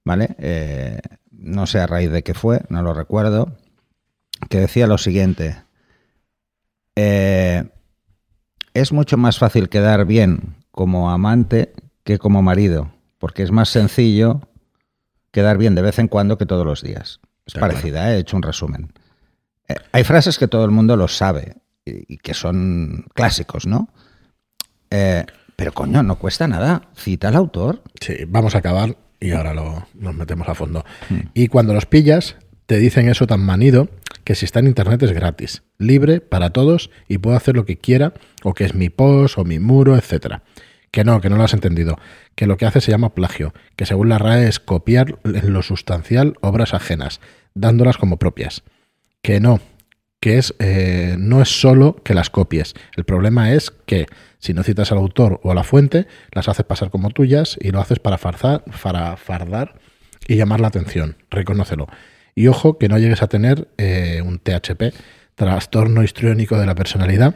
¿vale? 0.04 0.36
Eh, 0.38 1.00
no 1.32 1.66
sé 1.66 1.80
a 1.80 1.86
raíz 1.88 2.10
de 2.12 2.22
qué 2.22 2.34
fue, 2.34 2.60
no 2.68 2.82
lo 2.82 2.94
recuerdo, 2.94 3.52
que 4.48 4.60
decía 4.60 4.86
lo 4.86 4.96
siguiente. 4.98 5.56
Eh, 6.94 7.64
es 8.80 8.92
mucho 8.92 9.16
más 9.16 9.38
fácil 9.38 9.68
quedar 9.68 10.04
bien 10.06 10.56
como 10.70 11.10
amante 11.10 11.72
que 12.04 12.18
como 12.18 12.42
marido, 12.42 12.92
porque 13.18 13.42
es 13.42 13.50
más 13.50 13.68
sencillo 13.68 14.40
quedar 15.30 15.58
bien 15.58 15.74
de 15.74 15.82
vez 15.82 15.98
en 15.98 16.08
cuando 16.08 16.38
que 16.38 16.46
todos 16.46 16.64
los 16.64 16.82
días. 16.82 17.20
Es 17.46 17.54
parecida, 17.54 18.10
¿eh? 18.12 18.16
he 18.16 18.18
hecho 18.20 18.36
un 18.36 18.42
resumen. 18.42 18.92
Eh, 19.68 19.74
hay 19.92 20.04
frases 20.04 20.38
que 20.38 20.48
todo 20.48 20.64
el 20.64 20.70
mundo 20.70 20.96
lo 20.96 21.08
sabe 21.08 21.56
y, 21.84 22.14
y 22.14 22.18
que 22.18 22.34
son 22.34 23.06
clásicos, 23.14 23.66
¿no? 23.66 23.88
Eh, 24.90 25.24
pero 25.56 25.72
coño, 25.72 26.02
no 26.02 26.16
cuesta 26.16 26.46
nada. 26.46 26.82
Cita 26.94 27.28
al 27.28 27.36
autor. 27.36 27.82
Sí, 28.00 28.14
vamos 28.28 28.54
a 28.54 28.58
acabar 28.58 28.96
y 29.20 29.32
ahora 29.32 29.54
lo, 29.54 29.86
nos 29.94 30.14
metemos 30.14 30.48
a 30.48 30.54
fondo. 30.54 30.84
Y 31.32 31.48
cuando 31.48 31.72
los 31.72 31.86
pillas, 31.86 32.36
te 32.66 32.78
dicen 32.78 33.08
eso 33.08 33.26
tan 33.26 33.40
manido 33.40 33.88
que 34.26 34.34
si 34.34 34.44
está 34.44 34.58
en 34.58 34.66
internet 34.66 35.00
es 35.04 35.12
gratis, 35.12 35.62
libre 35.78 36.20
para 36.20 36.50
todos 36.50 36.90
y 37.06 37.18
puedo 37.18 37.36
hacer 37.36 37.54
lo 37.54 37.64
que 37.64 37.78
quiera, 37.78 38.12
o 38.42 38.54
que 38.54 38.64
es 38.64 38.74
mi 38.74 38.90
post 38.90 39.38
o 39.38 39.44
mi 39.44 39.60
muro, 39.60 39.96
etcétera. 39.96 40.42
Que 40.90 41.04
no, 41.04 41.20
que 41.20 41.30
no 41.30 41.36
lo 41.36 41.44
has 41.44 41.54
entendido. 41.54 41.96
Que 42.34 42.48
lo 42.48 42.56
que 42.56 42.66
hace 42.66 42.80
se 42.80 42.90
llama 42.90 43.14
plagio, 43.14 43.54
que 43.76 43.86
según 43.86 44.08
la 44.08 44.18
RAE 44.18 44.48
es 44.48 44.58
copiar 44.58 45.20
en 45.22 45.52
lo 45.52 45.62
sustancial 45.62 46.34
obras 46.40 46.74
ajenas, 46.74 47.20
dándolas 47.54 47.98
como 47.98 48.18
propias. 48.18 48.64
Que 49.22 49.38
no, 49.38 49.60
que 50.18 50.38
es 50.38 50.56
eh, 50.58 51.14
no 51.20 51.40
es 51.40 51.60
solo 51.60 51.94
que 52.02 52.14
las 52.14 52.28
copies. 52.28 52.74
El 52.96 53.04
problema 53.04 53.52
es 53.52 53.70
que 53.70 54.06
si 54.40 54.54
no 54.54 54.64
citas 54.64 54.90
al 54.90 54.98
autor 54.98 55.38
o 55.44 55.52
a 55.52 55.54
la 55.54 55.62
fuente, 55.62 56.08
las 56.32 56.48
haces 56.48 56.66
pasar 56.66 56.90
como 56.90 57.10
tuyas 57.10 57.56
y 57.60 57.70
lo 57.70 57.78
haces 57.78 58.00
para 58.00 58.18
farzar, 58.18 58.64
para 58.82 59.16
fardar 59.16 59.78
y 60.26 60.34
llamar 60.34 60.58
la 60.58 60.66
atención, 60.66 61.16
reconócelo. 61.30 61.86
Y 62.38 62.48
ojo 62.48 62.76
que 62.76 62.88
no 62.88 62.98
llegues 62.98 63.22
a 63.22 63.28
tener 63.28 63.66
eh, 63.78 64.22
un 64.22 64.38
THP, 64.38 64.94
trastorno 65.34 66.04
histriónico 66.04 66.58
de 66.58 66.66
la 66.66 66.74
personalidad. 66.74 67.34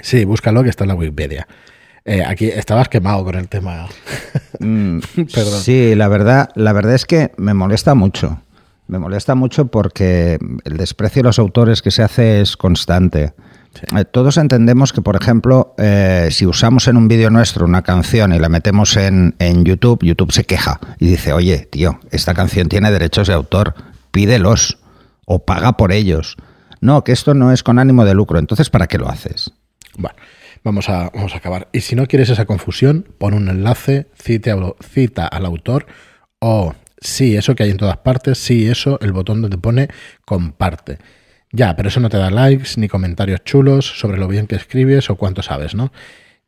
Sí, 0.00 0.24
búscalo 0.24 0.62
que 0.62 0.70
está 0.70 0.84
en 0.84 0.88
la 0.88 0.94
Wikipedia. 0.94 1.46
Eh, 2.06 2.24
aquí 2.26 2.46
estabas 2.46 2.88
quemado 2.88 3.22
con 3.22 3.34
el 3.34 3.48
tema. 3.48 3.86
Mm, 4.60 5.00
sí, 5.60 5.94
la 5.94 6.08
verdad, 6.08 6.48
la 6.54 6.72
verdad 6.72 6.94
es 6.94 7.04
que 7.04 7.32
me 7.36 7.52
molesta 7.52 7.94
mucho. 7.94 8.40
Me 8.86 8.98
molesta 8.98 9.34
mucho 9.34 9.66
porque 9.66 10.38
el 10.64 10.76
desprecio 10.78 11.20
de 11.20 11.24
los 11.28 11.38
autores 11.38 11.82
que 11.82 11.90
se 11.90 12.02
hace 12.02 12.40
es 12.40 12.56
constante. 12.56 13.34
Eh, 13.94 14.04
todos 14.06 14.38
entendemos 14.38 14.94
que, 14.94 15.02
por 15.02 15.16
ejemplo, 15.16 15.74
eh, 15.76 16.28
si 16.30 16.46
usamos 16.46 16.88
en 16.88 16.96
un 16.96 17.08
vídeo 17.08 17.28
nuestro 17.28 17.66
una 17.66 17.82
canción 17.82 18.32
y 18.32 18.38
la 18.38 18.48
metemos 18.48 18.96
en, 18.96 19.34
en, 19.38 19.64
YouTube, 19.64 20.02
YouTube 20.02 20.32
se 20.32 20.44
queja 20.44 20.80
y 20.98 21.08
dice, 21.08 21.34
oye, 21.34 21.68
tío, 21.70 22.00
esta 22.10 22.32
canción 22.32 22.68
tiene 22.68 22.90
derechos 22.90 23.28
de 23.28 23.34
autor, 23.34 23.74
pídelos 24.10 24.78
o 25.26 25.44
paga 25.44 25.76
por 25.76 25.92
ellos. 25.92 26.36
No, 26.80 27.04
que 27.04 27.12
esto 27.12 27.34
no 27.34 27.52
es 27.52 27.62
con 27.62 27.78
ánimo 27.78 28.04
de 28.04 28.14
lucro, 28.14 28.38
entonces 28.38 28.70
¿para 28.70 28.86
qué 28.86 28.98
lo 28.98 29.08
haces? 29.08 29.52
Bueno, 29.96 30.16
vamos 30.62 30.88
a, 30.88 31.10
vamos 31.14 31.34
a 31.34 31.38
acabar. 31.38 31.68
Y 31.72 31.80
si 31.80 31.96
no 31.96 32.06
quieres 32.06 32.30
esa 32.30 32.46
confusión, 32.46 33.06
pon 33.18 33.34
un 33.34 33.48
enlace, 33.48 34.06
cite, 34.14 34.54
cita 34.80 35.26
al 35.26 35.44
autor 35.44 35.86
o 36.38 36.74
sí, 37.00 37.36
eso 37.36 37.54
que 37.54 37.64
hay 37.64 37.70
en 37.70 37.76
todas 37.76 37.98
partes, 37.98 38.38
sí, 38.38 38.68
eso, 38.68 38.98
el 39.00 39.12
botón 39.12 39.42
donde 39.42 39.58
pone 39.58 39.88
comparte. 40.24 40.98
Ya, 41.50 41.74
pero 41.76 41.88
eso 41.88 42.00
no 42.00 42.10
te 42.10 42.18
da 42.18 42.30
likes 42.30 42.72
ni 42.76 42.88
comentarios 42.88 43.42
chulos 43.42 43.86
sobre 43.98 44.18
lo 44.18 44.28
bien 44.28 44.46
que 44.46 44.56
escribes 44.56 45.08
o 45.10 45.16
cuánto 45.16 45.42
sabes, 45.42 45.74
¿no? 45.74 45.92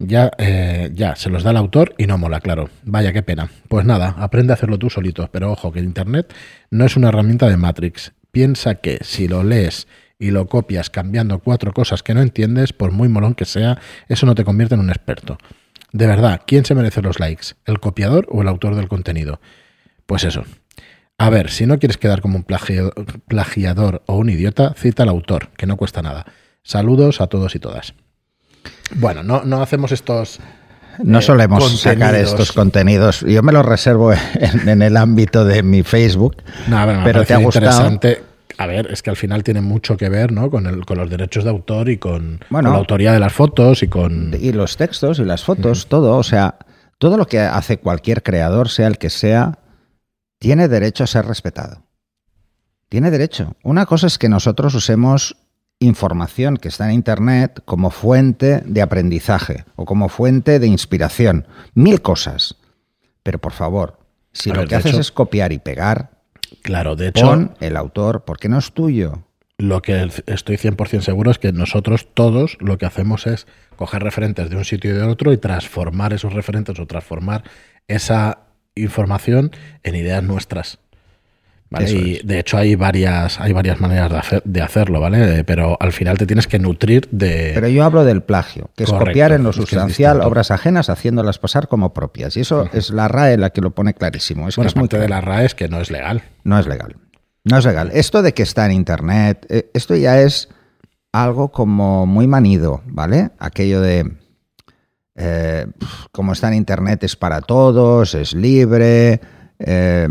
Ya, 0.02 0.30
eh, 0.38 0.90
ya, 0.94 1.14
se 1.14 1.28
los 1.28 1.42
da 1.42 1.50
el 1.50 1.58
autor 1.58 1.94
y 1.98 2.06
no 2.06 2.16
mola, 2.16 2.40
claro. 2.40 2.70
Vaya, 2.84 3.12
qué 3.12 3.22
pena. 3.22 3.50
Pues 3.68 3.84
nada, 3.84 4.14
aprende 4.18 4.52
a 4.52 4.54
hacerlo 4.54 4.78
tú 4.78 4.88
solito, 4.88 5.28
pero 5.30 5.52
ojo 5.52 5.72
que 5.72 5.80
Internet 5.80 6.32
no 6.70 6.86
es 6.86 6.96
una 6.96 7.08
herramienta 7.08 7.50
de 7.50 7.58
Matrix. 7.58 8.14
Piensa 8.30 8.76
que 8.76 9.00
si 9.02 9.28
lo 9.28 9.44
lees 9.44 9.88
y 10.18 10.30
lo 10.30 10.46
copias 10.46 10.88
cambiando 10.88 11.40
cuatro 11.40 11.74
cosas 11.74 12.02
que 12.02 12.14
no 12.14 12.22
entiendes, 12.22 12.72
por 12.72 12.92
muy 12.92 13.10
molón 13.10 13.34
que 13.34 13.44
sea, 13.44 13.78
eso 14.08 14.24
no 14.24 14.34
te 14.34 14.42
convierte 14.42 14.74
en 14.74 14.80
un 14.80 14.88
experto. 14.88 15.36
De 15.92 16.06
verdad, 16.06 16.40
¿quién 16.46 16.64
se 16.64 16.74
merece 16.74 17.02
los 17.02 17.20
likes? 17.20 17.48
¿El 17.66 17.78
copiador 17.78 18.26
o 18.30 18.40
el 18.40 18.48
autor 18.48 18.76
del 18.76 18.88
contenido? 18.88 19.38
Pues 20.06 20.24
eso. 20.24 20.44
A 21.18 21.28
ver, 21.28 21.50
si 21.50 21.66
no 21.66 21.78
quieres 21.78 21.98
quedar 21.98 22.22
como 22.22 22.38
un 22.38 22.44
plagiador 22.44 24.02
o 24.06 24.16
un 24.16 24.30
idiota, 24.30 24.72
cita 24.78 25.02
al 25.02 25.10
autor, 25.10 25.50
que 25.58 25.66
no 25.66 25.76
cuesta 25.76 26.00
nada. 26.00 26.24
Saludos 26.62 27.20
a 27.20 27.26
todos 27.26 27.54
y 27.54 27.58
todas. 27.58 27.92
Bueno, 28.96 29.22
no, 29.22 29.44
no 29.44 29.62
hacemos 29.62 29.92
estos 29.92 30.40
no 31.02 31.18
eh, 31.18 31.22
solemos 31.22 31.80
sacar 31.80 32.14
estos 32.14 32.52
contenidos. 32.52 33.20
Yo 33.20 33.42
me 33.42 33.52
los 33.52 33.64
reservo 33.64 34.12
en, 34.34 34.82
el 34.82 34.96
ámbito 34.96 35.44
de 35.44 35.62
mi 35.62 35.82
Facebook. 35.82 36.36
pero 37.04 37.24
te 37.24 37.34
ha 37.34 37.38
gustado. 37.38 37.98
A 38.58 38.66
ver, 38.66 38.88
es 38.90 39.02
que 39.02 39.08
al 39.08 39.16
final 39.16 39.42
tiene 39.42 39.62
mucho 39.62 39.96
que 39.96 40.10
ver 40.10 40.32
¿no? 40.32 40.50
con, 40.50 40.66
el, 40.66 40.84
con 40.84 40.98
los 40.98 41.08
derechos 41.08 41.44
de 41.44 41.50
autor 41.50 41.88
y 41.88 41.96
con, 41.96 42.40
la 42.50 42.74
autoría 42.74 43.12
de 43.12 43.18
las 43.18 43.32
fotos 43.32 43.82
y 43.82 43.88
con. 43.88 44.36
Y 44.38 44.52
los 44.52 44.76
textos 44.76 45.18
y 45.18 45.24
las 45.24 45.44
fotos, 45.44 45.86
todo. 45.86 46.16
O 46.16 46.22
sea, 46.22 46.56
todo 46.98 47.16
lo 47.16 47.26
que 47.26 47.40
hace 47.40 47.78
cualquier 47.78 48.22
creador, 48.22 48.68
sea 48.68 48.86
el 48.86 48.98
que 48.98 49.08
sea, 49.08 49.58
tiene 50.38 50.68
derecho 50.68 51.04
a 51.04 51.06
ser 51.06 51.24
respetado. 51.24 51.84
Tiene 52.90 53.10
derecho. 53.10 53.54
Una 53.62 53.86
cosa 53.86 54.08
es 54.08 54.18
que 54.18 54.28
nosotros 54.28 54.74
usemos 54.74 55.36
información 55.80 56.58
que 56.58 56.68
está 56.68 56.86
en 56.86 56.92
Internet 56.92 57.62
como 57.64 57.90
fuente 57.90 58.62
de 58.64 58.82
aprendizaje 58.82 59.64
o 59.76 59.84
como 59.86 60.08
fuente 60.08 60.60
de 60.60 60.66
inspiración. 60.66 61.46
Mil 61.74 62.02
cosas. 62.02 62.56
Pero 63.22 63.38
por 63.38 63.52
favor, 63.52 63.98
si 64.32 64.52
lo 64.52 64.66
que 64.66 64.76
haces 64.76 64.96
es 64.96 65.10
copiar 65.10 65.52
y 65.52 65.58
pegar, 65.58 66.10
claro, 66.62 66.96
de 66.96 67.08
hecho, 67.08 67.26
pon 67.26 67.54
el 67.60 67.76
autor, 67.76 68.24
porque 68.24 68.48
no 68.48 68.58
es 68.58 68.72
tuyo. 68.72 69.24
Lo 69.58 69.82
que 69.82 70.08
estoy 70.26 70.56
100% 70.56 71.00
seguro 71.00 71.30
es 71.30 71.38
que 71.38 71.52
nosotros 71.52 72.08
todos 72.14 72.56
lo 72.60 72.78
que 72.78 72.86
hacemos 72.86 73.26
es 73.26 73.46
coger 73.76 74.02
referentes 74.02 74.48
de 74.48 74.56
un 74.56 74.64
sitio 74.64 74.90
y 74.90 74.94
de 74.94 75.02
otro 75.02 75.32
y 75.32 75.38
transformar 75.38 76.12
esos 76.12 76.32
referentes 76.32 76.78
o 76.78 76.86
transformar 76.86 77.44
esa 77.88 78.46
información 78.74 79.50
en 79.82 79.96
ideas 79.96 80.22
nuestras. 80.22 80.78
Y 81.78 82.26
de 82.26 82.40
hecho 82.40 82.56
hay 82.56 82.74
varias, 82.74 83.38
hay 83.40 83.52
varias 83.52 83.80
maneras 83.80 84.26
de, 84.44 84.60
hacerlo, 84.60 85.00
¿vale? 85.00 85.44
Pero 85.44 85.76
al 85.78 85.92
final 85.92 86.18
te 86.18 86.26
tienes 86.26 86.48
que 86.48 86.58
nutrir 86.58 87.08
de... 87.12 87.52
Pero 87.54 87.68
yo 87.68 87.84
hablo 87.84 88.04
del 88.04 88.22
plagio, 88.22 88.70
que 88.76 88.84
es 88.84 88.90
copiar 88.90 89.30
en 89.30 89.44
lo 89.44 89.52
sustancial 89.52 90.20
obras 90.20 90.50
ajenas 90.50 90.90
haciéndolas 90.90 91.38
pasar 91.38 91.68
como 91.68 91.94
propias. 91.94 92.36
Y 92.36 92.40
eso 92.40 92.68
es 92.72 92.90
la 92.90 93.06
RAE 93.06 93.36
la 93.36 93.50
que 93.50 93.60
lo 93.60 93.70
pone 93.70 93.94
clarísimo. 93.94 94.48
Es 94.48 94.56
bueno, 94.56 94.68
es 94.68 94.76
muy 94.76 94.88
de 94.88 95.08
la 95.08 95.20
RAE 95.20 95.46
es 95.46 95.54
que 95.54 95.68
no 95.68 95.80
es 95.80 95.92
legal. 95.92 96.22
No 96.42 96.58
es 96.58 96.66
legal. 96.66 96.96
No 97.44 97.58
es 97.58 97.64
legal. 97.64 97.90
Esto 97.94 98.22
de 98.22 98.34
que 98.34 98.42
está 98.42 98.66
en 98.66 98.72
Internet, 98.72 99.46
eh, 99.48 99.70
esto 99.72 99.94
ya 99.94 100.20
es 100.20 100.48
algo 101.12 101.52
como 101.52 102.04
muy 102.04 102.26
manido, 102.26 102.82
¿vale? 102.86 103.30
Aquello 103.38 103.80
de 103.80 104.10
eh, 105.14 105.66
como 106.10 106.32
está 106.32 106.48
en 106.48 106.54
Internet 106.54 107.04
es 107.04 107.14
para 107.14 107.40
todos, 107.42 108.14
es 108.14 108.34
libre, 108.34 109.20
eh, 109.58 110.08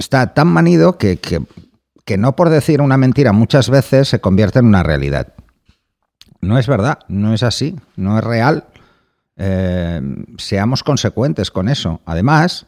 está 0.00 0.34
tan 0.34 0.48
manido 0.48 0.98
que, 0.98 1.18
que, 1.18 2.18
no 2.18 2.34
por 2.34 2.48
decir 2.48 2.80
una 2.80 2.96
mentira 2.96 3.32
muchas 3.32 3.70
veces 3.70 4.08
se 4.08 4.20
convierte 4.20 4.58
en 4.58 4.66
una 4.66 4.82
realidad. 4.82 5.34
No 6.40 6.58
es 6.58 6.66
verdad, 6.66 6.98
no 7.06 7.34
es 7.34 7.44
así, 7.44 7.78
no 7.94 8.18
es 8.18 8.24
real. 8.24 8.64
Eh, 9.36 10.00
seamos 10.38 10.82
consecuentes 10.82 11.52
con 11.52 11.68
eso. 11.68 12.00
Además, 12.04 12.66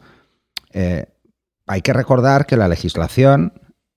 hay 1.66 1.82
que 1.82 1.92
recordar 1.92 2.46
que 2.46 2.56
la 2.56 2.68
legislación 2.68 3.52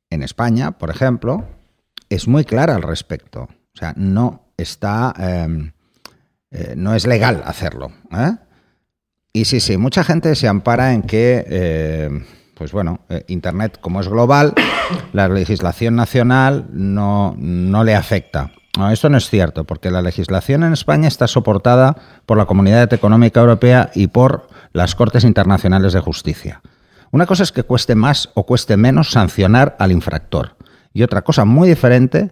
en 0.10 0.24
España, 0.24 0.72
por 0.72 0.90
ejemplo, 0.90 1.46
es 2.10 2.28
muy 2.28 2.44
clara 2.44 2.76
al 2.76 2.82
respecto. 2.82 3.44
O 3.44 3.78
sea, 3.78 3.94
no 3.96 4.50
está 4.58 5.14
eh, 6.58 6.74
no 6.78 6.96
es 6.96 7.06
legal 7.06 7.44
hacerlo. 7.46 7.92
¿eh? 8.12 8.38
Y 9.34 9.46
sí, 9.46 9.60
sí, 9.60 9.78
mucha 9.78 10.06
gente 10.06 10.36
se 10.36 10.48
ampara 10.48 10.94
en 10.94 11.02
que, 11.02 11.46
eh, 11.50 12.26
pues 12.56 12.72
bueno, 12.72 13.02
Internet 13.28 13.78
como 13.80 14.00
es 14.00 14.08
global, 14.08 14.54
la 15.14 15.28
legislación 15.28 15.96
nacional 15.96 16.66
no, 16.72 17.36
no 17.38 17.84
le 17.84 17.96
afecta. 17.96 18.52
No, 18.78 18.92
esto 18.92 19.10
no 19.10 19.18
es 19.18 19.30
cierto, 19.30 19.64
porque 19.64 19.92
la 19.92 20.02
legislación 20.02 20.64
en 20.64 20.74
España 20.74 21.08
está 21.08 21.28
soportada 21.28 21.96
por 22.26 22.38
la 22.38 22.46
Comunidad 22.46 22.92
Económica 22.94 23.40
Europea 23.40 23.92
y 23.94 24.08
por 24.08 24.48
las 24.74 24.96
Cortes 24.96 25.24
Internacionales 25.24 25.94
de 25.94 26.02
Justicia. 26.02 26.62
Una 27.12 27.26
cosa 27.26 27.44
es 27.44 27.52
que 27.52 27.64
cueste 27.64 27.96
más 27.96 28.30
o 28.34 28.46
cueste 28.46 28.76
menos 28.76 29.12
sancionar 29.12 29.76
al 29.80 29.92
infractor. 29.92 30.58
Y 30.94 31.04
otra 31.04 31.22
cosa 31.22 31.46
muy 31.46 31.70
diferente 31.70 32.32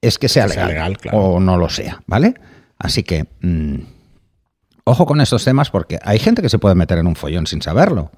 es 0.00 0.18
que 0.18 0.28
sea 0.28 0.46
legal, 0.46 0.96
o 1.12 1.38
no 1.40 1.56
lo 1.56 1.68
sea, 1.68 2.02
¿vale? 2.06 2.34
Así 2.78 3.02
que, 3.02 3.26
mm, 3.40 3.76
ojo 4.84 5.06
con 5.06 5.20
estos 5.20 5.44
temas 5.44 5.70
porque 5.70 5.98
hay 6.02 6.18
gente 6.18 6.42
que 6.42 6.48
se 6.48 6.58
puede 6.58 6.74
meter 6.74 6.98
en 6.98 7.06
un 7.06 7.16
follón 7.16 7.46
sin 7.46 7.62
saberlo. 7.62 8.10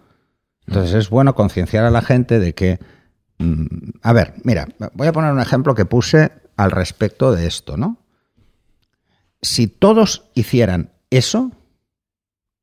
Entonces 0.70 0.94
es 0.94 1.10
bueno 1.10 1.34
concienciar 1.34 1.84
a 1.84 1.90
la 1.90 2.00
gente 2.00 2.38
de 2.38 2.54
que... 2.54 2.78
Mm, 3.38 3.66
a 4.02 4.12
ver, 4.12 4.34
mira, 4.44 4.68
voy 4.94 5.06
a 5.06 5.12
poner 5.12 5.32
un 5.32 5.40
ejemplo 5.40 5.74
que 5.74 5.84
puse 5.84 6.32
al 6.56 6.70
respecto 6.70 7.32
de 7.32 7.46
esto, 7.46 7.76
¿no? 7.76 7.98
Si 9.42 9.66
todos 9.66 10.30
hicieran 10.34 10.92
eso, 11.10 11.52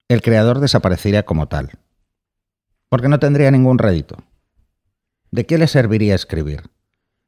el 0.07 0.21
creador 0.23 0.59
desaparecería 0.59 1.25
como 1.25 1.47
tal. 1.47 1.71
Porque 2.89 3.09
no 3.09 3.19
tendría 3.19 3.51
ningún 3.51 3.77
rédito. 3.77 4.17
¿De 5.29 5.45
qué 5.45 5.59
le 5.59 5.67
serviría 5.67 6.15
escribir? 6.15 6.69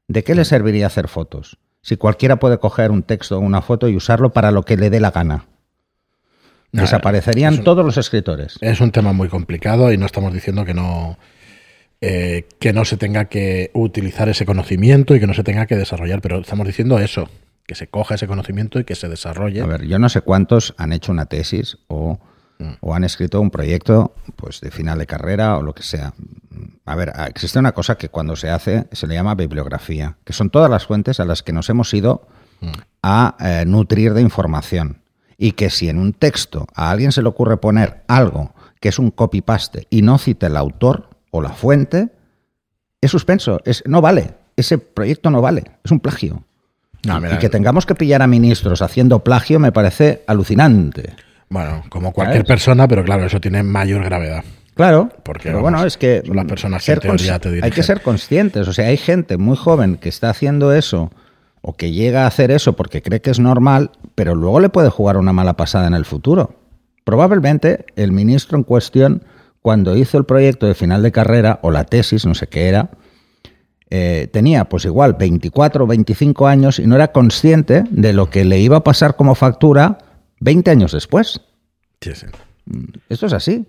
¿De 0.08 0.24
qué 0.24 0.34
le 0.34 0.46
serviría 0.46 0.88
hacer 0.88 1.08
fotos? 1.08 1.60
si 1.82 1.98
cualquiera 1.98 2.38
puede 2.38 2.60
coger 2.60 2.92
un 2.92 3.04
texto 3.04 3.38
o 3.38 3.42
una 3.42 3.62
foto 3.62 3.88
y 3.88 3.96
usarlo 3.96 4.32
para 4.32 4.52
lo 4.52 4.64
que 4.64 4.78
le 4.78 4.90
dé 4.90 5.00
la 5.00 5.12
gana. 5.12 5.46
Desaparecerían 6.72 7.64
todos 7.64 7.86
los 7.86 7.98
escritores. 7.98 8.58
Es 8.62 8.82
un 8.82 8.92
tema 8.92 9.14
muy 9.14 9.28
complicado 9.28 9.92
y 9.92 9.98
no 9.98 10.06
estamos 10.06 10.34
diciendo 10.34 10.66
que 10.66 10.74
no, 10.74 11.18
eh, 12.02 12.48
que 12.60 12.74
no 12.74 12.86
se 12.86 12.98
tenga 12.98 13.26
que 13.26 13.72
utilizar 13.74 14.30
ese 14.30 14.46
conocimiento 14.46 15.16
y 15.16 15.20
que 15.20 15.28
no 15.28 15.34
se 15.34 15.44
tenga 15.44 15.66
que 15.66 15.76
desarrollar, 15.76 16.22
pero 16.22 16.40
estamos 16.40 16.68
diciendo 16.68 17.00
eso, 17.00 17.30
que 17.66 17.76
se 17.76 17.88
coja 17.88 18.16
ese 18.16 18.28
conocimiento 18.28 18.80
y 18.80 18.84
que 18.84 18.96
se 18.96 19.10
desarrolle. 19.10 19.62
A 19.62 19.66
ver, 19.66 19.86
yo 19.86 20.00
no 20.00 20.10
sé 20.10 20.22
cuántos 20.22 20.76
han 20.78 20.94
hecho 20.94 21.12
una 21.12 21.26
tesis 21.26 21.78
o 21.88 22.20
Mm. 22.60 22.74
o 22.82 22.94
han 22.94 23.06
escrito 23.06 23.40
un 23.40 23.52
proyecto 23.52 24.14
pues 24.36 24.60
de 24.60 24.70
final 24.70 25.00
de 25.00 25.08
carrera 25.08 25.58
o 25.58 25.64
lo 25.64 25.74
que 25.74 25.82
sea. 25.82 26.14
A 26.86 26.96
ver, 26.96 27.14
ah, 27.16 27.28
existe 27.28 27.58
una 27.58 27.72
cosa 27.72 27.98
que 27.98 28.10
cuando 28.10 28.36
se 28.36 28.50
hace 28.50 28.88
se 28.92 29.08
le 29.08 29.14
llama 29.14 29.34
bibliografía, 29.36 30.18
que 30.26 30.34
son 30.34 30.50
todas 30.50 30.70
las 30.70 30.86
fuentes 30.86 31.22
a 31.22 31.26
las 31.26 31.42
que 31.42 31.54
nos 31.54 31.70
hemos 31.70 31.94
ido 31.94 32.28
mm. 32.60 32.72
a 33.02 33.38
eh, 33.40 33.64
nutrir 33.66 34.14
de 34.14 34.22
información. 34.22 34.98
Y 35.42 35.54
que 35.54 35.70
si 35.70 35.88
en 35.88 35.98
un 35.98 36.14
texto 36.14 36.68
a 36.76 36.92
alguien 36.92 37.12
se 37.12 37.24
le 37.24 37.30
ocurre 37.30 37.58
poner 37.58 38.04
algo 38.08 38.54
que 38.80 38.90
es 38.90 39.00
un 39.00 39.10
copy-paste 39.10 39.88
y 39.90 40.02
no 40.02 40.18
cite 40.18 40.48
el 40.48 40.58
autor 40.58 41.10
o 41.32 41.42
la 41.42 41.50
fuente, 41.50 42.10
es 43.02 43.10
suspenso, 43.10 43.62
es, 43.66 43.82
no 43.88 44.02
vale, 44.02 44.32
ese 44.58 44.78
proyecto 44.78 45.30
no 45.30 45.42
vale, 45.42 45.64
es 45.84 45.92
un 45.92 46.02
plagio. 46.02 46.44
y 47.04 47.38
que 47.38 47.50
tengamos 47.50 47.86
que 47.86 47.96
pillar 47.96 48.22
a 48.22 48.28
ministros 48.28 48.82
haciendo 48.82 49.24
plagio 49.24 49.60
me 49.60 49.72
parece 49.72 50.24
alucinante. 50.28 51.14
Bueno, 51.50 51.84
como 51.90 52.12
cualquier 52.12 52.46
persona, 52.46 52.88
pero 52.88 53.04
claro, 53.04 53.26
eso 53.26 53.40
tiene 53.40 53.64
mayor 53.64 54.04
gravedad. 54.04 54.44
Claro, 54.76 55.10
Porque, 55.24 55.46
pero 55.46 55.58
vamos, 55.58 55.72
bueno, 55.72 55.88
es 55.88 55.98
que 55.98 56.22
las 56.26 56.46
personas 56.46 56.86
que 56.86 56.94
en 56.94 57.00
teoría 57.00 57.40
hay 57.62 57.72
que 57.72 57.84
ser 57.84 58.02
conscientes. 58.02 58.66
O 58.66 58.72
sea, 58.72 58.88
hay 58.88 58.96
gente 58.96 59.38
muy 59.38 59.58
joven 59.58 59.98
que 59.98 60.08
está 60.08 60.30
haciendo 60.30 60.74
eso 60.74 61.12
o 61.62 61.74
que 61.74 61.92
llega 61.92 62.24
a 62.24 62.28
hacer 62.28 62.52
eso 62.52 62.74
porque 62.74 63.02
cree 63.02 63.22
que 63.22 63.32
es 63.32 63.40
normal, 63.40 63.92
pero 64.16 64.36
luego 64.36 64.60
le 64.60 64.70
puede 64.70 64.90
jugar 64.90 65.18
una 65.18 65.34
mala 65.34 65.58
pasada 65.58 65.88
en 65.88 65.94
el 65.94 66.06
futuro. 66.06 66.56
Probablemente 67.04 67.86
el 67.96 68.12
ministro 68.12 68.58
en 68.58 68.64
cuestión, 68.64 69.24
cuando 69.62 69.96
hizo 69.96 70.18
el 70.18 70.26
proyecto 70.26 70.68
de 70.68 70.76
final 70.76 71.02
de 71.02 71.12
carrera 71.12 71.60
o 71.64 71.72
la 71.72 71.84
tesis, 71.84 72.26
no 72.26 72.36
sé 72.36 72.48
qué 72.48 72.68
era, 72.68 72.92
eh, 73.90 74.30
tenía 74.32 74.66
pues 74.66 74.86
igual 74.86 75.14
24 75.14 75.84
o 75.84 75.88
25 75.88 76.48
años 76.48 76.80
y 76.80 76.86
no 76.86 76.96
era 76.96 77.12
consciente 77.12 77.84
de 77.90 78.14
lo 78.14 78.30
que 78.30 78.46
le 78.46 78.60
iba 78.60 78.78
a 78.78 78.84
pasar 78.84 79.16
como 79.16 79.34
factura 79.34 79.98
20 80.42 80.72
años 80.72 80.92
después. 80.92 81.42
Sí, 82.00 82.12
sí. 82.14 82.28
Esto 83.10 83.26
es 83.26 83.34
así. 83.34 83.66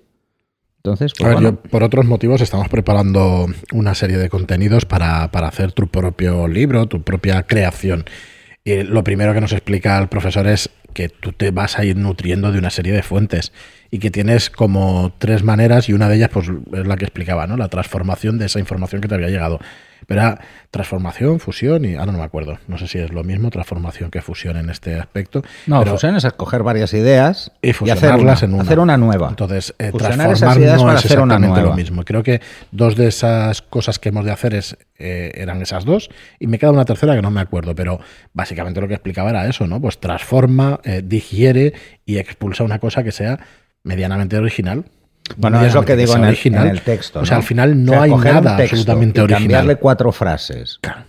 Entonces, 0.83 1.13
pues 1.13 1.27
A 1.27 1.29
ver, 1.29 1.43
bueno. 1.43 1.61
yo, 1.63 1.71
por 1.71 1.83
otros 1.83 2.07
motivos 2.07 2.41
estamos 2.41 2.71
preparando 2.71 3.47
una 3.73 3.95
serie 3.95 4.17
de 4.17 4.31
contenidos 4.31 4.87
para, 4.87 5.31
para 5.31 5.49
hacer 5.49 5.73
tu 5.73 5.89
propio 5.89 6.49
libro, 6.49 6.87
tu 6.87 7.03
propia 7.03 7.43
creación. 7.43 8.07
Y 8.65 8.83
lo 8.85 9.05
primero 9.05 9.35
que 9.35 9.43
nos 9.43 9.53
explica 9.53 9.99
el 9.99 10.09
profesor 10.09 10.47
es 10.47 10.71
que 10.95 11.11
tú 11.11 11.33
te 11.33 11.51
vas 11.51 11.79
a 11.79 11.85
ir 11.85 11.97
nutriendo 11.97 12.51
de 12.51 12.59
una 12.59 12.71
serie 12.71 12.93
de 12.93 13.03
fuentes 13.03 13.53
y 13.91 13.99
que 13.99 14.11
tienes 14.11 14.49
como 14.49 15.13
tres 15.19 15.43
maneras 15.43 15.89
y 15.91 15.93
una 15.93 16.09
de 16.09 16.17
ellas 16.17 16.31
pues 16.33 16.49
es 16.49 16.87
la 16.87 16.97
que 16.97 17.05
explicaba, 17.05 17.47
¿no? 17.47 17.59
La 17.59 17.69
transformación 17.69 18.39
de 18.39 18.47
esa 18.47 18.59
información 18.59 19.03
que 19.03 19.09
te 19.09 19.15
había 19.15 19.29
llegado. 19.29 19.61
Pero 20.07 20.21
era 20.23 20.41
transformación, 20.71 21.41
fusión 21.41 21.85
y 21.85 21.95
ahora 21.97 22.13
no 22.13 22.19
me 22.19 22.25
acuerdo. 22.25 22.59
No 22.69 22.79
sé 22.79 22.87
si 22.87 22.99
es 22.99 23.13
lo 23.13 23.25
mismo 23.25 23.51
transformación 23.51 24.11
que 24.11 24.23
fusión 24.23 24.57
en 24.57 24.71
este 24.71 24.95
aspecto. 24.99 25.43
No, 25.67 25.81
pero- 25.81 25.93
fusión 25.93 26.17
es 26.17 26.25
coger 26.37 26.63
varias 26.63 26.93
ideas 26.95 27.53
y 27.63 27.71
hacer 27.71 27.83
una, 27.83 27.95
fusionarlas 27.97 28.43
en 28.43 28.55
una. 28.55 28.63
hacer 28.63 28.79
una 28.79 28.97
nueva. 28.97 29.29
Entonces, 29.31 29.75
eh, 29.79 29.91
Fusionar 29.91 30.13
esas 30.13 30.27
transformar 30.41 30.59
ideas 30.59 30.77
no 30.79 30.87
para 30.87 30.99
es 30.99 31.05
hacer 31.05 31.19
una 31.19 31.35
exactamente 31.35 31.61
nueva. 31.61 31.71
lo 31.71 31.77
mismo. 31.77 32.05
Creo 32.05 32.23
que 32.23 32.41
dos 32.73 32.97
de 32.97 33.09
esas 33.09 33.63
cosas 33.63 33.99
que 33.99 34.09
hemos 34.11 34.25
de 34.25 34.31
hacer 34.33 34.55
es, 34.55 34.77
eh, 34.99 35.33
eran 35.35 35.61
esas 35.63 35.85
dos 35.85 36.11
y 36.39 36.47
me 36.47 36.59
queda 36.59 36.71
una 36.71 36.85
tercera 36.85 37.15
que 37.15 37.23
no 37.23 37.31
me 37.31 37.41
acuerdo, 37.41 37.75
pero 37.75 38.01
básicamente 38.33 38.81
lo 38.81 38.89
que 38.89 38.95
explicaba 38.95 39.31
era 39.31 39.47
eso, 39.49 39.67
¿no? 39.67 39.81
Pues 39.81 39.99
transforma, 39.99 40.81
eh, 40.85 41.03
digiere 41.05 41.73
y 42.05 42.19
expulsa 42.19 42.65
una 42.65 42.79
cosa 42.79 43.03
que 43.03 43.13
sea 43.13 43.39
medianamente 43.83 44.37
original. 44.37 44.85
Bueno, 45.37 45.65
es 45.65 45.75
lo 45.75 45.85
que 45.85 45.97
digo 45.97 46.15
en 46.17 46.23
el, 46.25 46.29
original. 46.31 46.67
en 46.67 46.71
el 46.73 46.81
texto. 46.83 47.21
O 47.21 47.27
sea, 47.27 47.37
¿no? 47.37 47.41
al 47.41 47.47
final 47.47 47.85
no 47.85 47.93
O 47.93 47.95
sea, 47.95 48.03
hay 48.03 48.11
nada 48.11 48.57
texto 48.57 48.75
absolutamente 48.77 49.21
y 49.21 49.23
original. 49.25 49.43
cambiarle 49.43 49.77
cuatro 49.77 50.13
frases, 50.13 50.79
Claro. 50.81 51.05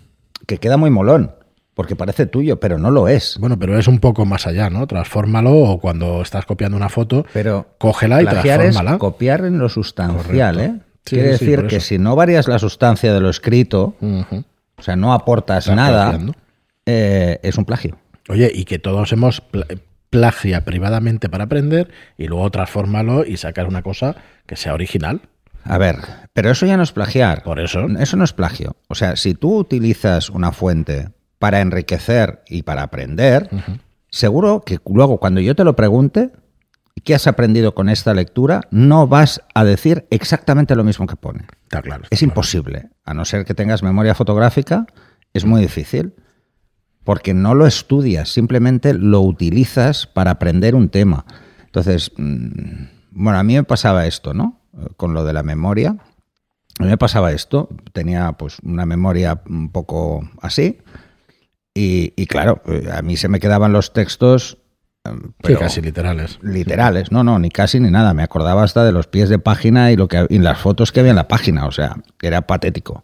que 0.47 0.57
queda 0.57 0.77
muy 0.77 0.89
molón, 0.89 1.31
porque 1.73 1.95
parece 1.95 2.25
tuyo, 2.25 2.59
pero 2.59 2.77
no 2.77 2.91
lo 2.91 3.07
es. 3.07 3.37
Bueno, 3.39 3.57
pero 3.57 3.77
es 3.77 3.87
un 3.87 3.99
poco 3.99 4.25
más 4.25 4.45
allá, 4.47 4.69
¿no? 4.69 4.85
Transfórmalo 4.87 5.51
o 5.55 5.79
cuando 5.79 6.21
estás 6.21 6.45
copiando 6.45 6.77
una 6.77 6.89
foto, 6.89 7.25
Pero 7.33 7.67
cógela 7.77 8.21
y 8.21 8.25
es 8.25 8.29
transfórmala. 8.31 8.97
copiar 8.97 9.45
en 9.45 9.57
lo 9.57 9.69
sustancial, 9.69 10.55
Correcto. 10.55 10.75
¿eh? 10.77 10.81
Sí, 11.05 11.15
Quiere 11.15 11.37
sí, 11.37 11.45
decir 11.45 11.67
que 11.67 11.79
si 11.79 11.97
no 11.97 12.15
varias 12.15 12.47
la 12.47 12.59
sustancia 12.59 13.11
de 13.13 13.19
lo 13.21 13.29
escrito, 13.29 13.95
o 14.01 14.81
sea, 14.83 14.95
no 14.95 15.13
aportas 15.13 15.63
Estás 15.65 15.75
nada, 15.75 16.19
eh, 16.85 17.39
es 17.41 17.57
un 17.57 17.65
plagio. 17.65 17.97
Oye, 18.29 18.51
y 18.53 18.65
que 18.65 18.77
todos 18.77 19.11
hemos 19.11 19.41
plagia 20.11 20.63
privadamente 20.63 21.29
para 21.29 21.45
aprender 21.45 21.89
y 22.17 22.27
luego 22.27 22.51
transformarlo 22.51 23.25
y 23.25 23.37
sacar 23.37 23.65
una 23.65 23.81
cosa 23.81 24.15
que 24.45 24.55
sea 24.55 24.75
original. 24.75 25.21
A 25.63 25.77
ver, 25.77 25.95
pero 26.33 26.51
eso 26.51 26.65
ya 26.65 26.77
no 26.77 26.83
es 26.83 26.91
plagiar. 26.91 27.43
Por 27.43 27.59
eso. 27.59 27.87
Eso 27.99 28.17
no 28.17 28.23
es 28.23 28.33
plagio. 28.33 28.75
O 28.87 28.95
sea, 28.95 29.15
si 29.15 29.33
tú 29.33 29.57
utilizas 29.57 30.29
una 30.29 30.51
fuente 30.51 31.09
para 31.39 31.61
enriquecer 31.61 32.41
y 32.47 32.63
para 32.63 32.83
aprender, 32.83 33.49
seguro 34.09 34.61
que 34.61 34.79
luego 34.85 35.19
cuando 35.19 35.39
yo 35.39 35.55
te 35.55 35.63
lo 35.63 35.75
pregunte, 35.75 36.31
¿qué 37.03 37.15
has 37.15 37.27
aprendido 37.27 37.73
con 37.73 37.89
esta 37.89 38.13
lectura? 38.13 38.61
No 38.69 39.07
vas 39.07 39.41
a 39.53 39.63
decir 39.63 40.05
exactamente 40.09 40.75
lo 40.75 40.83
mismo 40.83 41.07
que 41.07 41.15
pone. 41.15 41.45
Está 41.63 41.81
claro. 41.81 42.03
está 42.03 42.13
Es 42.15 42.19
claro. 42.19 42.31
imposible. 42.31 42.89
A 43.05 43.13
no 43.13 43.23
ser 43.23 43.45
que 43.45 43.53
tengas 43.53 43.81
memoria 43.81 44.13
fotográfica, 44.13 44.87
es 45.33 45.45
muy 45.45 45.61
difícil. 45.61 46.13
Porque 47.03 47.33
no 47.33 47.55
lo 47.55 47.65
estudias, 47.65 48.29
simplemente 48.29 48.93
lo 48.93 49.21
utilizas 49.21 50.05
para 50.07 50.31
aprender 50.31 50.75
un 50.75 50.89
tema. 50.89 51.25
Entonces, 51.65 52.11
mm, 52.17 52.83
bueno, 53.11 53.39
a 53.39 53.43
mí 53.43 53.55
me 53.55 53.63
pasaba 53.63 54.05
esto, 54.05 54.33
¿no? 54.33 54.59
Con 54.97 55.13
lo 55.13 55.23
de 55.23 55.33
la 55.33 55.43
memoria. 55.43 55.95
A 56.79 56.83
mí 56.83 56.89
me 56.89 56.97
pasaba 56.97 57.31
esto. 57.31 57.69
Tenía 57.91 58.31
pues 58.33 58.57
una 58.63 58.85
memoria 58.85 59.41
un 59.49 59.71
poco 59.71 60.21
así. 60.41 60.79
Y, 61.73 62.13
y 62.15 62.25
claro, 62.27 62.61
eh, 62.67 62.89
a 62.93 63.01
mí 63.01 63.17
se 63.17 63.27
me 63.29 63.39
quedaban 63.39 63.71
los 63.73 63.93
textos. 63.93 64.57
eh, 65.05 65.09
Sí, 65.43 65.55
casi 65.55 65.81
literales. 65.81 66.37
literales, 66.43 67.11
no, 67.11 67.23
no, 67.23 67.39
ni 67.39 67.49
casi 67.49 67.79
ni 67.79 67.89
nada. 67.89 68.13
Me 68.13 68.23
acordaba 68.23 68.63
hasta 68.63 68.83
de 68.83 68.91
los 68.91 69.07
pies 69.07 69.29
de 69.29 69.39
página 69.39 69.91
y 69.91 69.95
lo 69.97 70.07
que 70.07 70.27
y 70.29 70.37
las 70.39 70.59
fotos 70.59 70.91
que 70.91 70.99
había 70.99 71.11
en 71.11 71.15
la 71.15 71.27
página, 71.27 71.65
o 71.65 71.71
sea, 71.71 71.97
era 72.21 72.45
patético. 72.45 73.03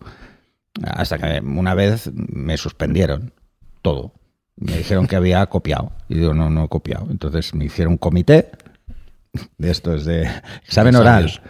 Hasta 0.84 1.18
que 1.18 1.40
una 1.44 1.74
vez 1.74 2.12
me 2.14 2.58
suspendieron 2.58 3.34
todo. 3.82 4.14
Me 4.56 4.78
dijeron 4.78 5.08
que 5.08 5.16
había 5.16 5.46
copiado. 5.48 5.92
Y 6.10 6.16
digo, 6.16 6.34
no, 6.34 6.50
no 6.50 6.66
he 6.66 6.68
copiado. 6.70 7.08
Entonces 7.10 7.54
me 7.54 7.66
hicieron 7.66 7.94
un 7.94 7.98
comité 7.98 8.50
de 9.58 9.72
estos 9.72 10.06
de 10.06 10.30
examen 10.66 10.96
oral. 10.96 11.42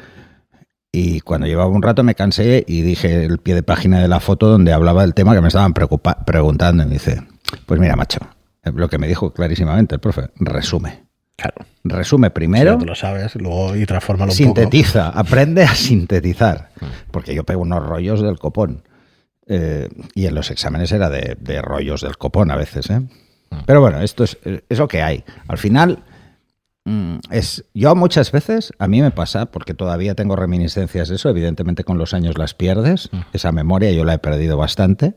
Y 0.92 1.22
cuando 1.22 1.48
llevaba 1.48 1.70
un 1.70 1.82
rato 1.82 2.04
me 2.04 2.16
cansé 2.16 2.63
y 2.68 2.82
dije 2.82 3.26
el 3.26 3.38
pie 3.38 3.56
de 3.56 3.63
página 3.63 4.02
de 4.02 4.08
la 4.08 4.20
foto 4.20 4.48
donde 4.48 4.74
hablaba 4.74 5.02
del 5.02 5.13
tema 5.13 5.36
que 5.36 5.42
me 5.42 5.48
estaban 5.48 5.74
preguntando. 5.74 6.84
Y 6.84 6.86
me 6.86 6.94
dice, 6.94 7.22
pues 7.66 7.80
mira, 7.80 7.96
macho, 7.96 8.20
lo 8.63 8.90
que 8.90 8.98
me 8.98 9.08
dijo 9.08 9.32
clarísimamente 9.32 9.96
el 9.96 10.02
profe, 10.02 10.30
resume. 10.36 11.08
Claro. 11.36 11.56
Resume 11.84 12.28
Si 12.28 12.32
primero, 12.32 12.78
te 12.80 12.86
lo 12.86 12.96
sabes, 12.96 13.36
luego 13.36 13.76
y 13.76 13.86
transfórmalo 13.86 14.32
un 14.32 14.36
sintetiza, 14.36 15.10
aprende 15.10 15.63
a 15.63 15.68
sintetizar. 15.76 16.70
Porque 17.12 17.36
yo 17.36 17.44
pego 17.44 17.62
unos 17.62 17.86
rollos 17.86 18.22
del 18.22 18.40
copón. 18.40 18.84
Eh, 19.47 19.88
y 20.13 20.25
en 20.25 20.36
los 20.36 20.51
exámenes 20.51 20.91
era 20.91 21.10
de, 21.10 21.38
de 21.39 21.62
rollos 21.62 22.01
del 22.01 22.17
copón 22.17 22.51
a 22.51 22.55
veces. 22.55 22.89
¿eh? 22.89 23.01
Pero 23.65 23.81
bueno, 23.81 24.01
esto 24.01 24.23
es, 24.23 24.38
es 24.43 24.77
lo 24.77 24.88
que 24.88 25.01
hay. 25.01 25.23
Al 25.47 25.57
final, 25.57 26.03
mm, 26.86 27.17
es 27.31 27.65
yo 27.73 27.95
muchas 27.95 28.31
veces, 28.31 28.73
a 28.77 28.88
mí 28.88 29.01
me 29.01 29.12
pasa, 29.12 29.47
porque 29.47 29.73
todavía 29.73 30.15
tengo 30.15 30.36
reminiscencias 30.36 31.10
de 31.10 31.15
eso, 31.15 31.29
evidentemente 31.29 31.83
con 31.83 31.97
los 31.97 32.13
años 32.13 32.38
las 32.38 32.53
pierdes, 32.53 33.10
esa 33.33 33.51
memoria 33.51 33.91
yo 33.91 34.03
la 34.03 34.15
he 34.15 34.19
perdido 34.19 34.57
bastante. 34.57 35.15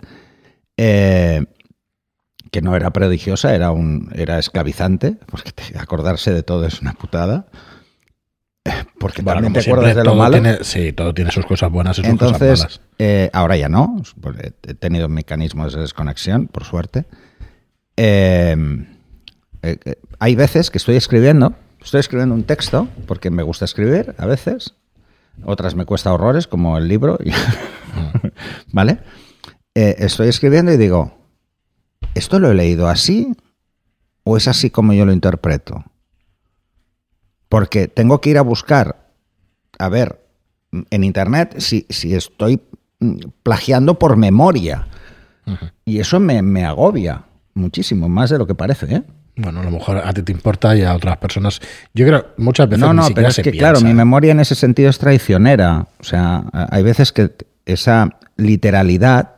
Eh, 0.77 1.45
que 2.51 2.63
no 2.63 2.75
era 2.75 2.91
prodigiosa, 2.91 3.55
era 3.55 3.71
un 3.71 4.11
era 4.15 4.39
esclavizante, 4.39 5.17
porque 5.27 5.53
acordarse 5.79 6.33
de 6.33 6.43
todo 6.43 6.67
es 6.67 6.81
una 6.81 6.95
putada. 6.95 7.47
Porque 8.99 9.23
Bueno, 9.23 9.37
también 9.41 9.53
te 9.55 9.61
acuerdas 9.61 9.87
siempre, 9.95 10.03
de 10.03 10.05
lo 10.05 10.15
malo. 10.15 10.33
tiene- 10.33 10.65
sí, 10.65 10.93
todo 10.93 11.15
tiene 11.15 11.31
sus 11.31 11.47
cosas 11.47 11.71
buenas 11.71 11.99
y 11.99 12.05
sus 12.05 12.19
cosas 12.19 12.41
malas. 12.41 12.81
eh, 12.99 13.31
ahora 13.33 13.57
ya 13.57 13.69
no, 13.71 14.03
porque 14.21 14.53
he 14.67 14.75
tenido 14.75 15.09
mecanismos 15.09 15.73
de 15.73 15.81
desconexión, 15.81 16.47
por 16.47 16.65
suerte. 16.65 17.07
Eh, 17.97 18.55
eh, 19.63 19.79
eh, 19.85 19.95
hay 20.19 20.35
veces 20.35 20.71
que 20.71 20.77
estoy 20.79 20.97
escribiendo, 20.97 21.55
estoy 21.83 22.01
escribiendo 22.01 22.35
un 22.35 22.45
texto, 22.45 22.89
porque 23.07 23.31
me 23.31 23.43
gusta 23.43 23.65
escribir 23.65 24.15
a 24.19 24.27
veces, 24.27 24.75
otras 25.45 25.75
me 25.75 25.87
cuesta 25.87 26.13
horrores, 26.13 26.47
como 26.47 26.77
el 26.77 26.87
libro, 26.87 27.19
y- 27.25 27.31
¿vale? 28.73 28.99
Estoy 29.75 30.29
escribiendo 30.29 30.71
y 30.73 30.77
digo, 30.77 31.17
¿esto 32.15 32.39
lo 32.39 32.51
he 32.51 32.55
leído 32.55 32.89
así 32.89 33.33
o 34.25 34.37
es 34.37 34.47
así 34.49 34.69
como 34.69 34.93
yo 34.93 35.07
lo 35.07 35.13
interpreto? 35.13 35.85
Porque 37.51 37.89
tengo 37.89 38.23
que 38.23 38.31
ir 38.31 38.39
a 38.39 38.43
buscar, 38.43 39.11
a 39.79 39.89
ver, 39.91 40.19
en 40.91 41.05
internet 41.05 41.57
si, 41.59 41.85
si 41.91 42.15
estoy 42.15 42.63
mm, 43.01 43.17
plagiando 43.43 43.99
por 43.99 44.17
memoria. 44.17 44.87
Y 45.85 45.99
eso 45.99 46.21
me, 46.21 46.43
me 46.43 46.65
agobia 46.65 47.25
muchísimo, 47.55 48.09
más 48.09 48.31
de 48.31 48.39
lo 48.39 48.47
que 48.47 48.55
parece. 48.55 48.95
¿eh? 48.95 49.03
Bueno, 49.35 49.61
a 49.61 49.65
lo 49.65 49.71
mejor 49.73 49.99
a 49.99 50.13
ti 50.13 50.23
te 50.23 50.31
importa 50.31 50.77
y 50.77 50.83
a 50.83 50.95
otras 50.95 51.17
personas. 51.17 51.61
Yo 51.93 52.07
creo 52.07 52.27
muchas 52.37 52.69
veces 52.69 52.81
No, 52.81 52.93
no, 52.93 53.09
pero 53.13 53.29
es 53.29 53.35
se 53.35 53.43
que, 53.43 53.51
piensa. 53.51 53.73
claro, 53.73 53.85
mi 53.85 53.93
memoria 53.93 54.31
en 54.31 54.39
ese 54.39 54.55
sentido 54.55 54.89
es 54.89 54.99
traicionera. 54.99 55.89
O 55.99 56.05
sea, 56.05 56.45
hay 56.53 56.85
veces 56.85 57.11
que 57.11 57.33
esa 57.67 58.17
literalidad 58.37 59.35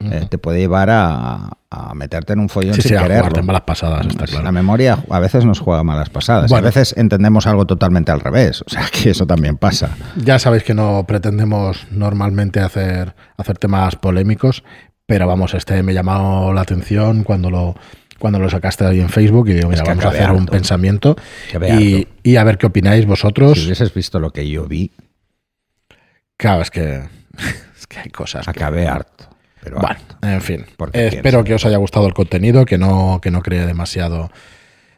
eh, 0.00 0.26
te 0.30 0.38
puede 0.38 0.58
llevar 0.60 0.88
a, 0.90 1.50
a 1.70 1.94
meterte 1.94 2.32
en 2.32 2.40
un 2.40 2.48
follón 2.48 2.74
Sí, 2.74 2.82
sin 2.82 2.88
sí, 2.90 2.94
a 2.96 3.02
jugarte 3.02 3.40
en 3.40 3.46
malas 3.46 3.62
pasadas, 3.62 4.06
está 4.06 4.20
La 4.22 4.26
claro. 4.26 4.52
memoria 4.52 4.98
a 5.10 5.18
veces 5.20 5.44
nos 5.44 5.60
juega 5.60 5.82
malas 5.84 6.08
pasadas. 6.10 6.50
Bueno. 6.50 6.66
a 6.66 6.70
veces 6.70 6.94
entendemos 6.96 7.46
algo 7.46 7.66
totalmente 7.66 8.10
al 8.10 8.20
revés. 8.20 8.62
O 8.62 8.70
sea, 8.70 8.86
que 8.90 9.10
eso 9.10 9.26
también 9.26 9.56
pasa. 9.58 9.90
Ya 10.16 10.38
sabéis 10.38 10.62
que 10.64 10.72
no 10.74 11.04
pretendemos 11.06 11.86
normalmente 11.90 12.60
hacer, 12.60 13.14
hacer 13.36 13.58
temas 13.58 13.96
polémicos, 13.96 14.64
pero 15.06 15.26
vamos, 15.26 15.54
este 15.54 15.82
me 15.82 15.92
llamó 15.92 16.52
la 16.54 16.62
atención 16.62 17.22
cuando 17.24 17.50
lo, 17.50 17.74
cuando 18.18 18.38
lo 18.38 18.48
sacaste 18.48 18.86
ahí 18.86 19.00
en 19.00 19.08
Facebook 19.10 19.48
y 19.48 19.54
digo, 19.54 19.68
mira, 19.68 19.82
que 19.82 19.88
vamos 19.90 20.04
a 20.06 20.08
hacer 20.08 20.30
un 20.30 20.46
pensamiento 20.46 21.14
y, 21.78 22.06
y 22.22 22.36
a 22.36 22.44
ver 22.44 22.56
qué 22.58 22.66
opináis 22.66 23.04
vosotros. 23.06 23.58
Si 23.58 23.64
hubieses 23.66 23.92
visto 23.92 24.18
lo 24.18 24.30
que 24.30 24.48
yo 24.48 24.66
vi, 24.66 24.92
Claro, 26.36 26.62
es 26.62 26.70
que, 26.70 27.02
es 27.78 27.86
que 27.86 27.98
hay 28.00 28.08
cosas. 28.10 28.44
que- 28.46 28.50
acabé 28.50 28.88
harto. 28.88 29.24
Pero 29.62 29.78
Bueno, 29.78 29.96
en 30.22 30.40
fin. 30.40 30.60
Eh, 30.60 30.66
piensa. 30.92 31.16
espero 31.16 31.44
que 31.44 31.54
os 31.54 31.64
haya 31.66 31.76
gustado 31.76 32.06
el 32.06 32.14
contenido, 32.14 32.64
que 32.64 32.78
no, 32.78 33.18
que 33.22 33.30
no 33.30 33.42
cree 33.42 33.66
demasiado 33.66 34.30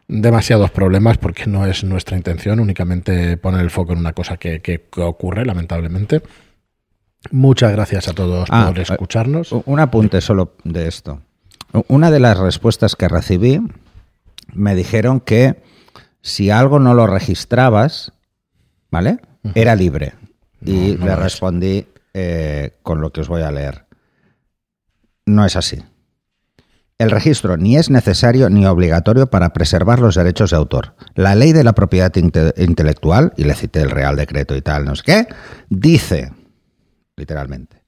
demasiados 0.08 0.70
problemas 0.70 1.16
porque 1.18 1.46
no 1.46 1.64
es 1.66 1.84
nuestra 1.84 2.16
intención 2.16 2.60
únicamente 2.60 3.36
poner 3.38 3.60
el 3.60 3.70
foco 3.70 3.92
en 3.92 3.98
una 4.00 4.12
cosa 4.12 4.36
que, 4.36 4.60
que- 4.60 4.82
que 4.92 5.00
ocurre, 5.00 5.44
lamentablemente. 5.46 6.20
Muchas 7.30 7.72
gracias 7.72 8.08
a 8.08 8.12
todos 8.12 8.48
Ah, 8.50 8.66
por 8.68 8.78
escucharnos. 8.80 9.52
Un 9.52 9.78
apunte 9.80 10.20
solo 10.20 10.54
de 10.64 10.88
esto. 10.88 11.20
Una 11.88 12.10
de 12.10 12.20
las 12.20 12.38
respuestas 12.38 12.96
que 12.96 13.08
recibí 13.08 13.60
me 14.52 14.74
dijeron 14.74 15.20
que 15.20 15.62
si 16.20 16.50
algo 16.50 16.78
no 16.78 16.94
lo 16.94 17.06
registrabas, 17.06 18.12
¿vale? 18.90 19.18
Era 19.54 19.74
libre. 19.76 20.12
Y 20.64 20.92
No, 20.98 20.98
no 20.98 21.06
le 21.06 21.16
respondí 21.16 21.86
eh, 22.12 22.72
con 22.82 23.00
lo 23.00 23.10
que 23.12 23.22
os 23.22 23.28
voy 23.28 23.42
a 23.42 23.50
leer. 23.50 23.84
No 25.26 25.44
es 25.44 25.56
así. 25.56 25.82
El 26.98 27.10
registro 27.10 27.56
ni 27.56 27.76
es 27.76 27.90
necesario 27.90 28.48
ni 28.48 28.64
obligatorio 28.66 29.28
para 29.28 29.52
preservar 29.52 29.98
los 29.98 30.14
derechos 30.14 30.50
de 30.50 30.56
autor. 30.56 30.94
La 31.14 31.34
ley 31.34 31.52
de 31.52 31.64
la 31.64 31.72
propiedad 31.72 32.12
inte- 32.14 32.54
intelectual, 32.56 33.32
y 33.36 33.44
le 33.44 33.54
cité 33.54 33.80
el 33.80 33.90
Real 33.90 34.14
Decreto 34.16 34.54
y 34.54 34.62
tal, 34.62 34.84
no 34.84 34.94
sé 34.94 35.02
qué, 35.04 35.26
dice, 35.68 36.32
literalmente, 37.16 37.82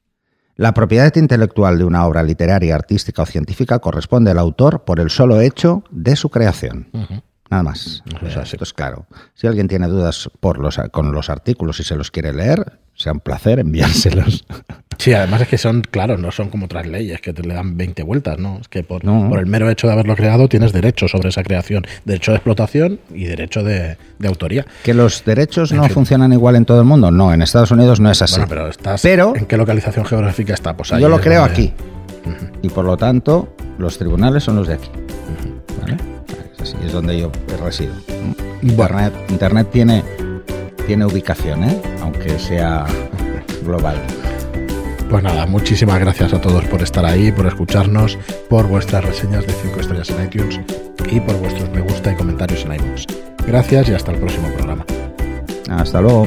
la 0.57 0.75
propiedad 0.75 1.15
intelectual 1.17 1.79
de 1.79 1.85
una 1.85 2.07
obra 2.07 2.23
literaria, 2.23 2.75
artística 2.75 3.23
o 3.23 3.27
científica 3.27 3.79
corresponde 3.79 4.31
al 4.31 4.39
autor 4.39 4.85
por 4.85 5.01
el 5.01 5.11
solo 5.11 5.41
hecho 5.41 5.85
de 5.91 6.17
su 6.17 6.31
creación. 6.31 6.89
Nada 7.55 7.63
más. 7.63 8.03
Es 8.27 8.37
así. 8.37 8.57
Esto 8.57 8.65
es 8.65 8.73
claro. 8.73 9.07
Si 9.35 9.47
alguien 9.47 9.69
tiene 9.69 9.87
dudas 9.87 10.29
por 10.41 10.59
los, 10.59 10.77
con 10.91 11.13
los 11.13 11.31
artículos 11.31 11.79
y 11.79 11.85
se 11.85 11.95
los 11.95 12.11
quiere 12.11 12.33
leer, 12.33 12.81
sea 12.97 13.13
un 13.13 13.21
placer 13.21 13.61
enviárselos. 13.61 14.45
Sí, 14.97 15.13
además 15.13 15.41
es 15.41 15.49
que 15.49 15.59
son, 15.59 15.83
claro, 15.83 16.17
no 16.19 16.31
son 16.31 16.51
como 16.51 16.67
otras 16.67 16.87
leyes 16.87 17.21
que 17.21 17.33
te 17.33 17.43
le 17.43 17.53
dan 17.53 17.77
20 17.77 18.05
vueltas, 18.05 18.39
¿no? 18.39 18.59
Es 18.61 18.69
que 18.69 18.85
por, 18.85 19.05
No. 19.05 19.29
por 19.29 19.41
el 19.41 19.47
mero 19.47 19.69
hecho 19.69 19.89
de 19.89 19.93
haberlo 19.93 20.15
creado 20.15 20.49
tienes 20.49 20.73
derecho 20.73 21.09
sobre 21.09 21.31
esa 21.31 21.43
creación, 21.43 21.85
derecho 22.05 22.31
de 22.31 22.37
explotación 22.37 23.01
y 23.13 23.25
derecho 23.25 23.65
de, 23.65 23.99
de 24.21 24.29
autoría. 24.29 24.65
¿Que 24.85 24.95
los 24.95 25.25
derechos 25.25 25.73
no 25.73 25.83
En 25.83 25.89
fin. 25.89 25.95
funcionan 25.95 26.33
igual 26.33 26.55
en 26.55 26.65
todo 26.65 26.79
el 26.79 26.87
mundo? 26.87 27.11
No, 27.11 27.35
en 27.35 27.43
Estados 27.43 27.73
Unidos 27.73 27.99
no 27.99 28.09
es 28.09 28.23
así. 28.23 28.35
Bueno, 28.37 28.47
pero 28.49 28.69
estás 28.69 29.03
Pero- 29.03 29.35
¿en 29.35 29.47
qué 29.47 29.57
localización 29.57 30.05
geográfica 30.07 30.55
está? 30.55 30.77
Pues 30.77 30.93
ahí 30.93 31.03
Yo 31.03 31.09
lo 31.09 31.21
creo 31.21 31.41
donde- 31.41 31.53
aquí. 31.55 31.73
Y 32.63 32.69
por 32.69 32.85
lo 32.85 32.97
tanto, 32.97 33.53
los 33.79 33.99
tribunales 33.99 34.45
son 34.45 34.55
los 34.55 34.69
de 34.69 34.75
aquí. 34.75 34.89
¿Vale? 35.81 35.97
Así, 36.65 36.77
es 36.83 36.93
donde 36.93 37.19
yo 37.21 37.31
resido. 37.63 37.93
Internet, 38.63 39.13
Internet 39.29 39.69
tiene, 39.71 40.03
tiene 40.87 41.05
ubicación, 41.05 41.63
¿eh? 41.63 41.79
aunque 42.01 42.39
sea 42.39 42.87
global. 43.63 44.01
Pues 45.11 45.23
nada, 45.23 45.45
muchísimas 45.45 46.01
gracias 46.01 46.33
a 46.33 46.41
todos 46.41 46.65
por 46.65 46.83
estar 46.83 47.05
ahí, 47.05 47.31
por 47.33 47.47
escucharnos, 47.47 48.17
por 48.49 48.67
vuestras 48.67 49.05
reseñas 49.05 49.47
de 49.47 49.53
5 49.53 49.81
estrellas 49.81 50.09
en 50.09 50.25
iTunes 50.25 50.61
y 51.11 51.21
por 51.21 51.37
vuestros 51.37 51.69
me 51.71 51.83
gusta 51.83 52.13
y 52.13 52.17
comentarios 52.17 52.65
en 52.65 52.77
iBooks. 52.77 53.07
Gracias 53.47 53.91
y 53.91 53.93
hasta 53.93 54.13
el 54.13 54.19
próximo 54.19 54.49
programa. 54.55 54.87
Hasta 55.69 56.01
luego. 56.01 56.27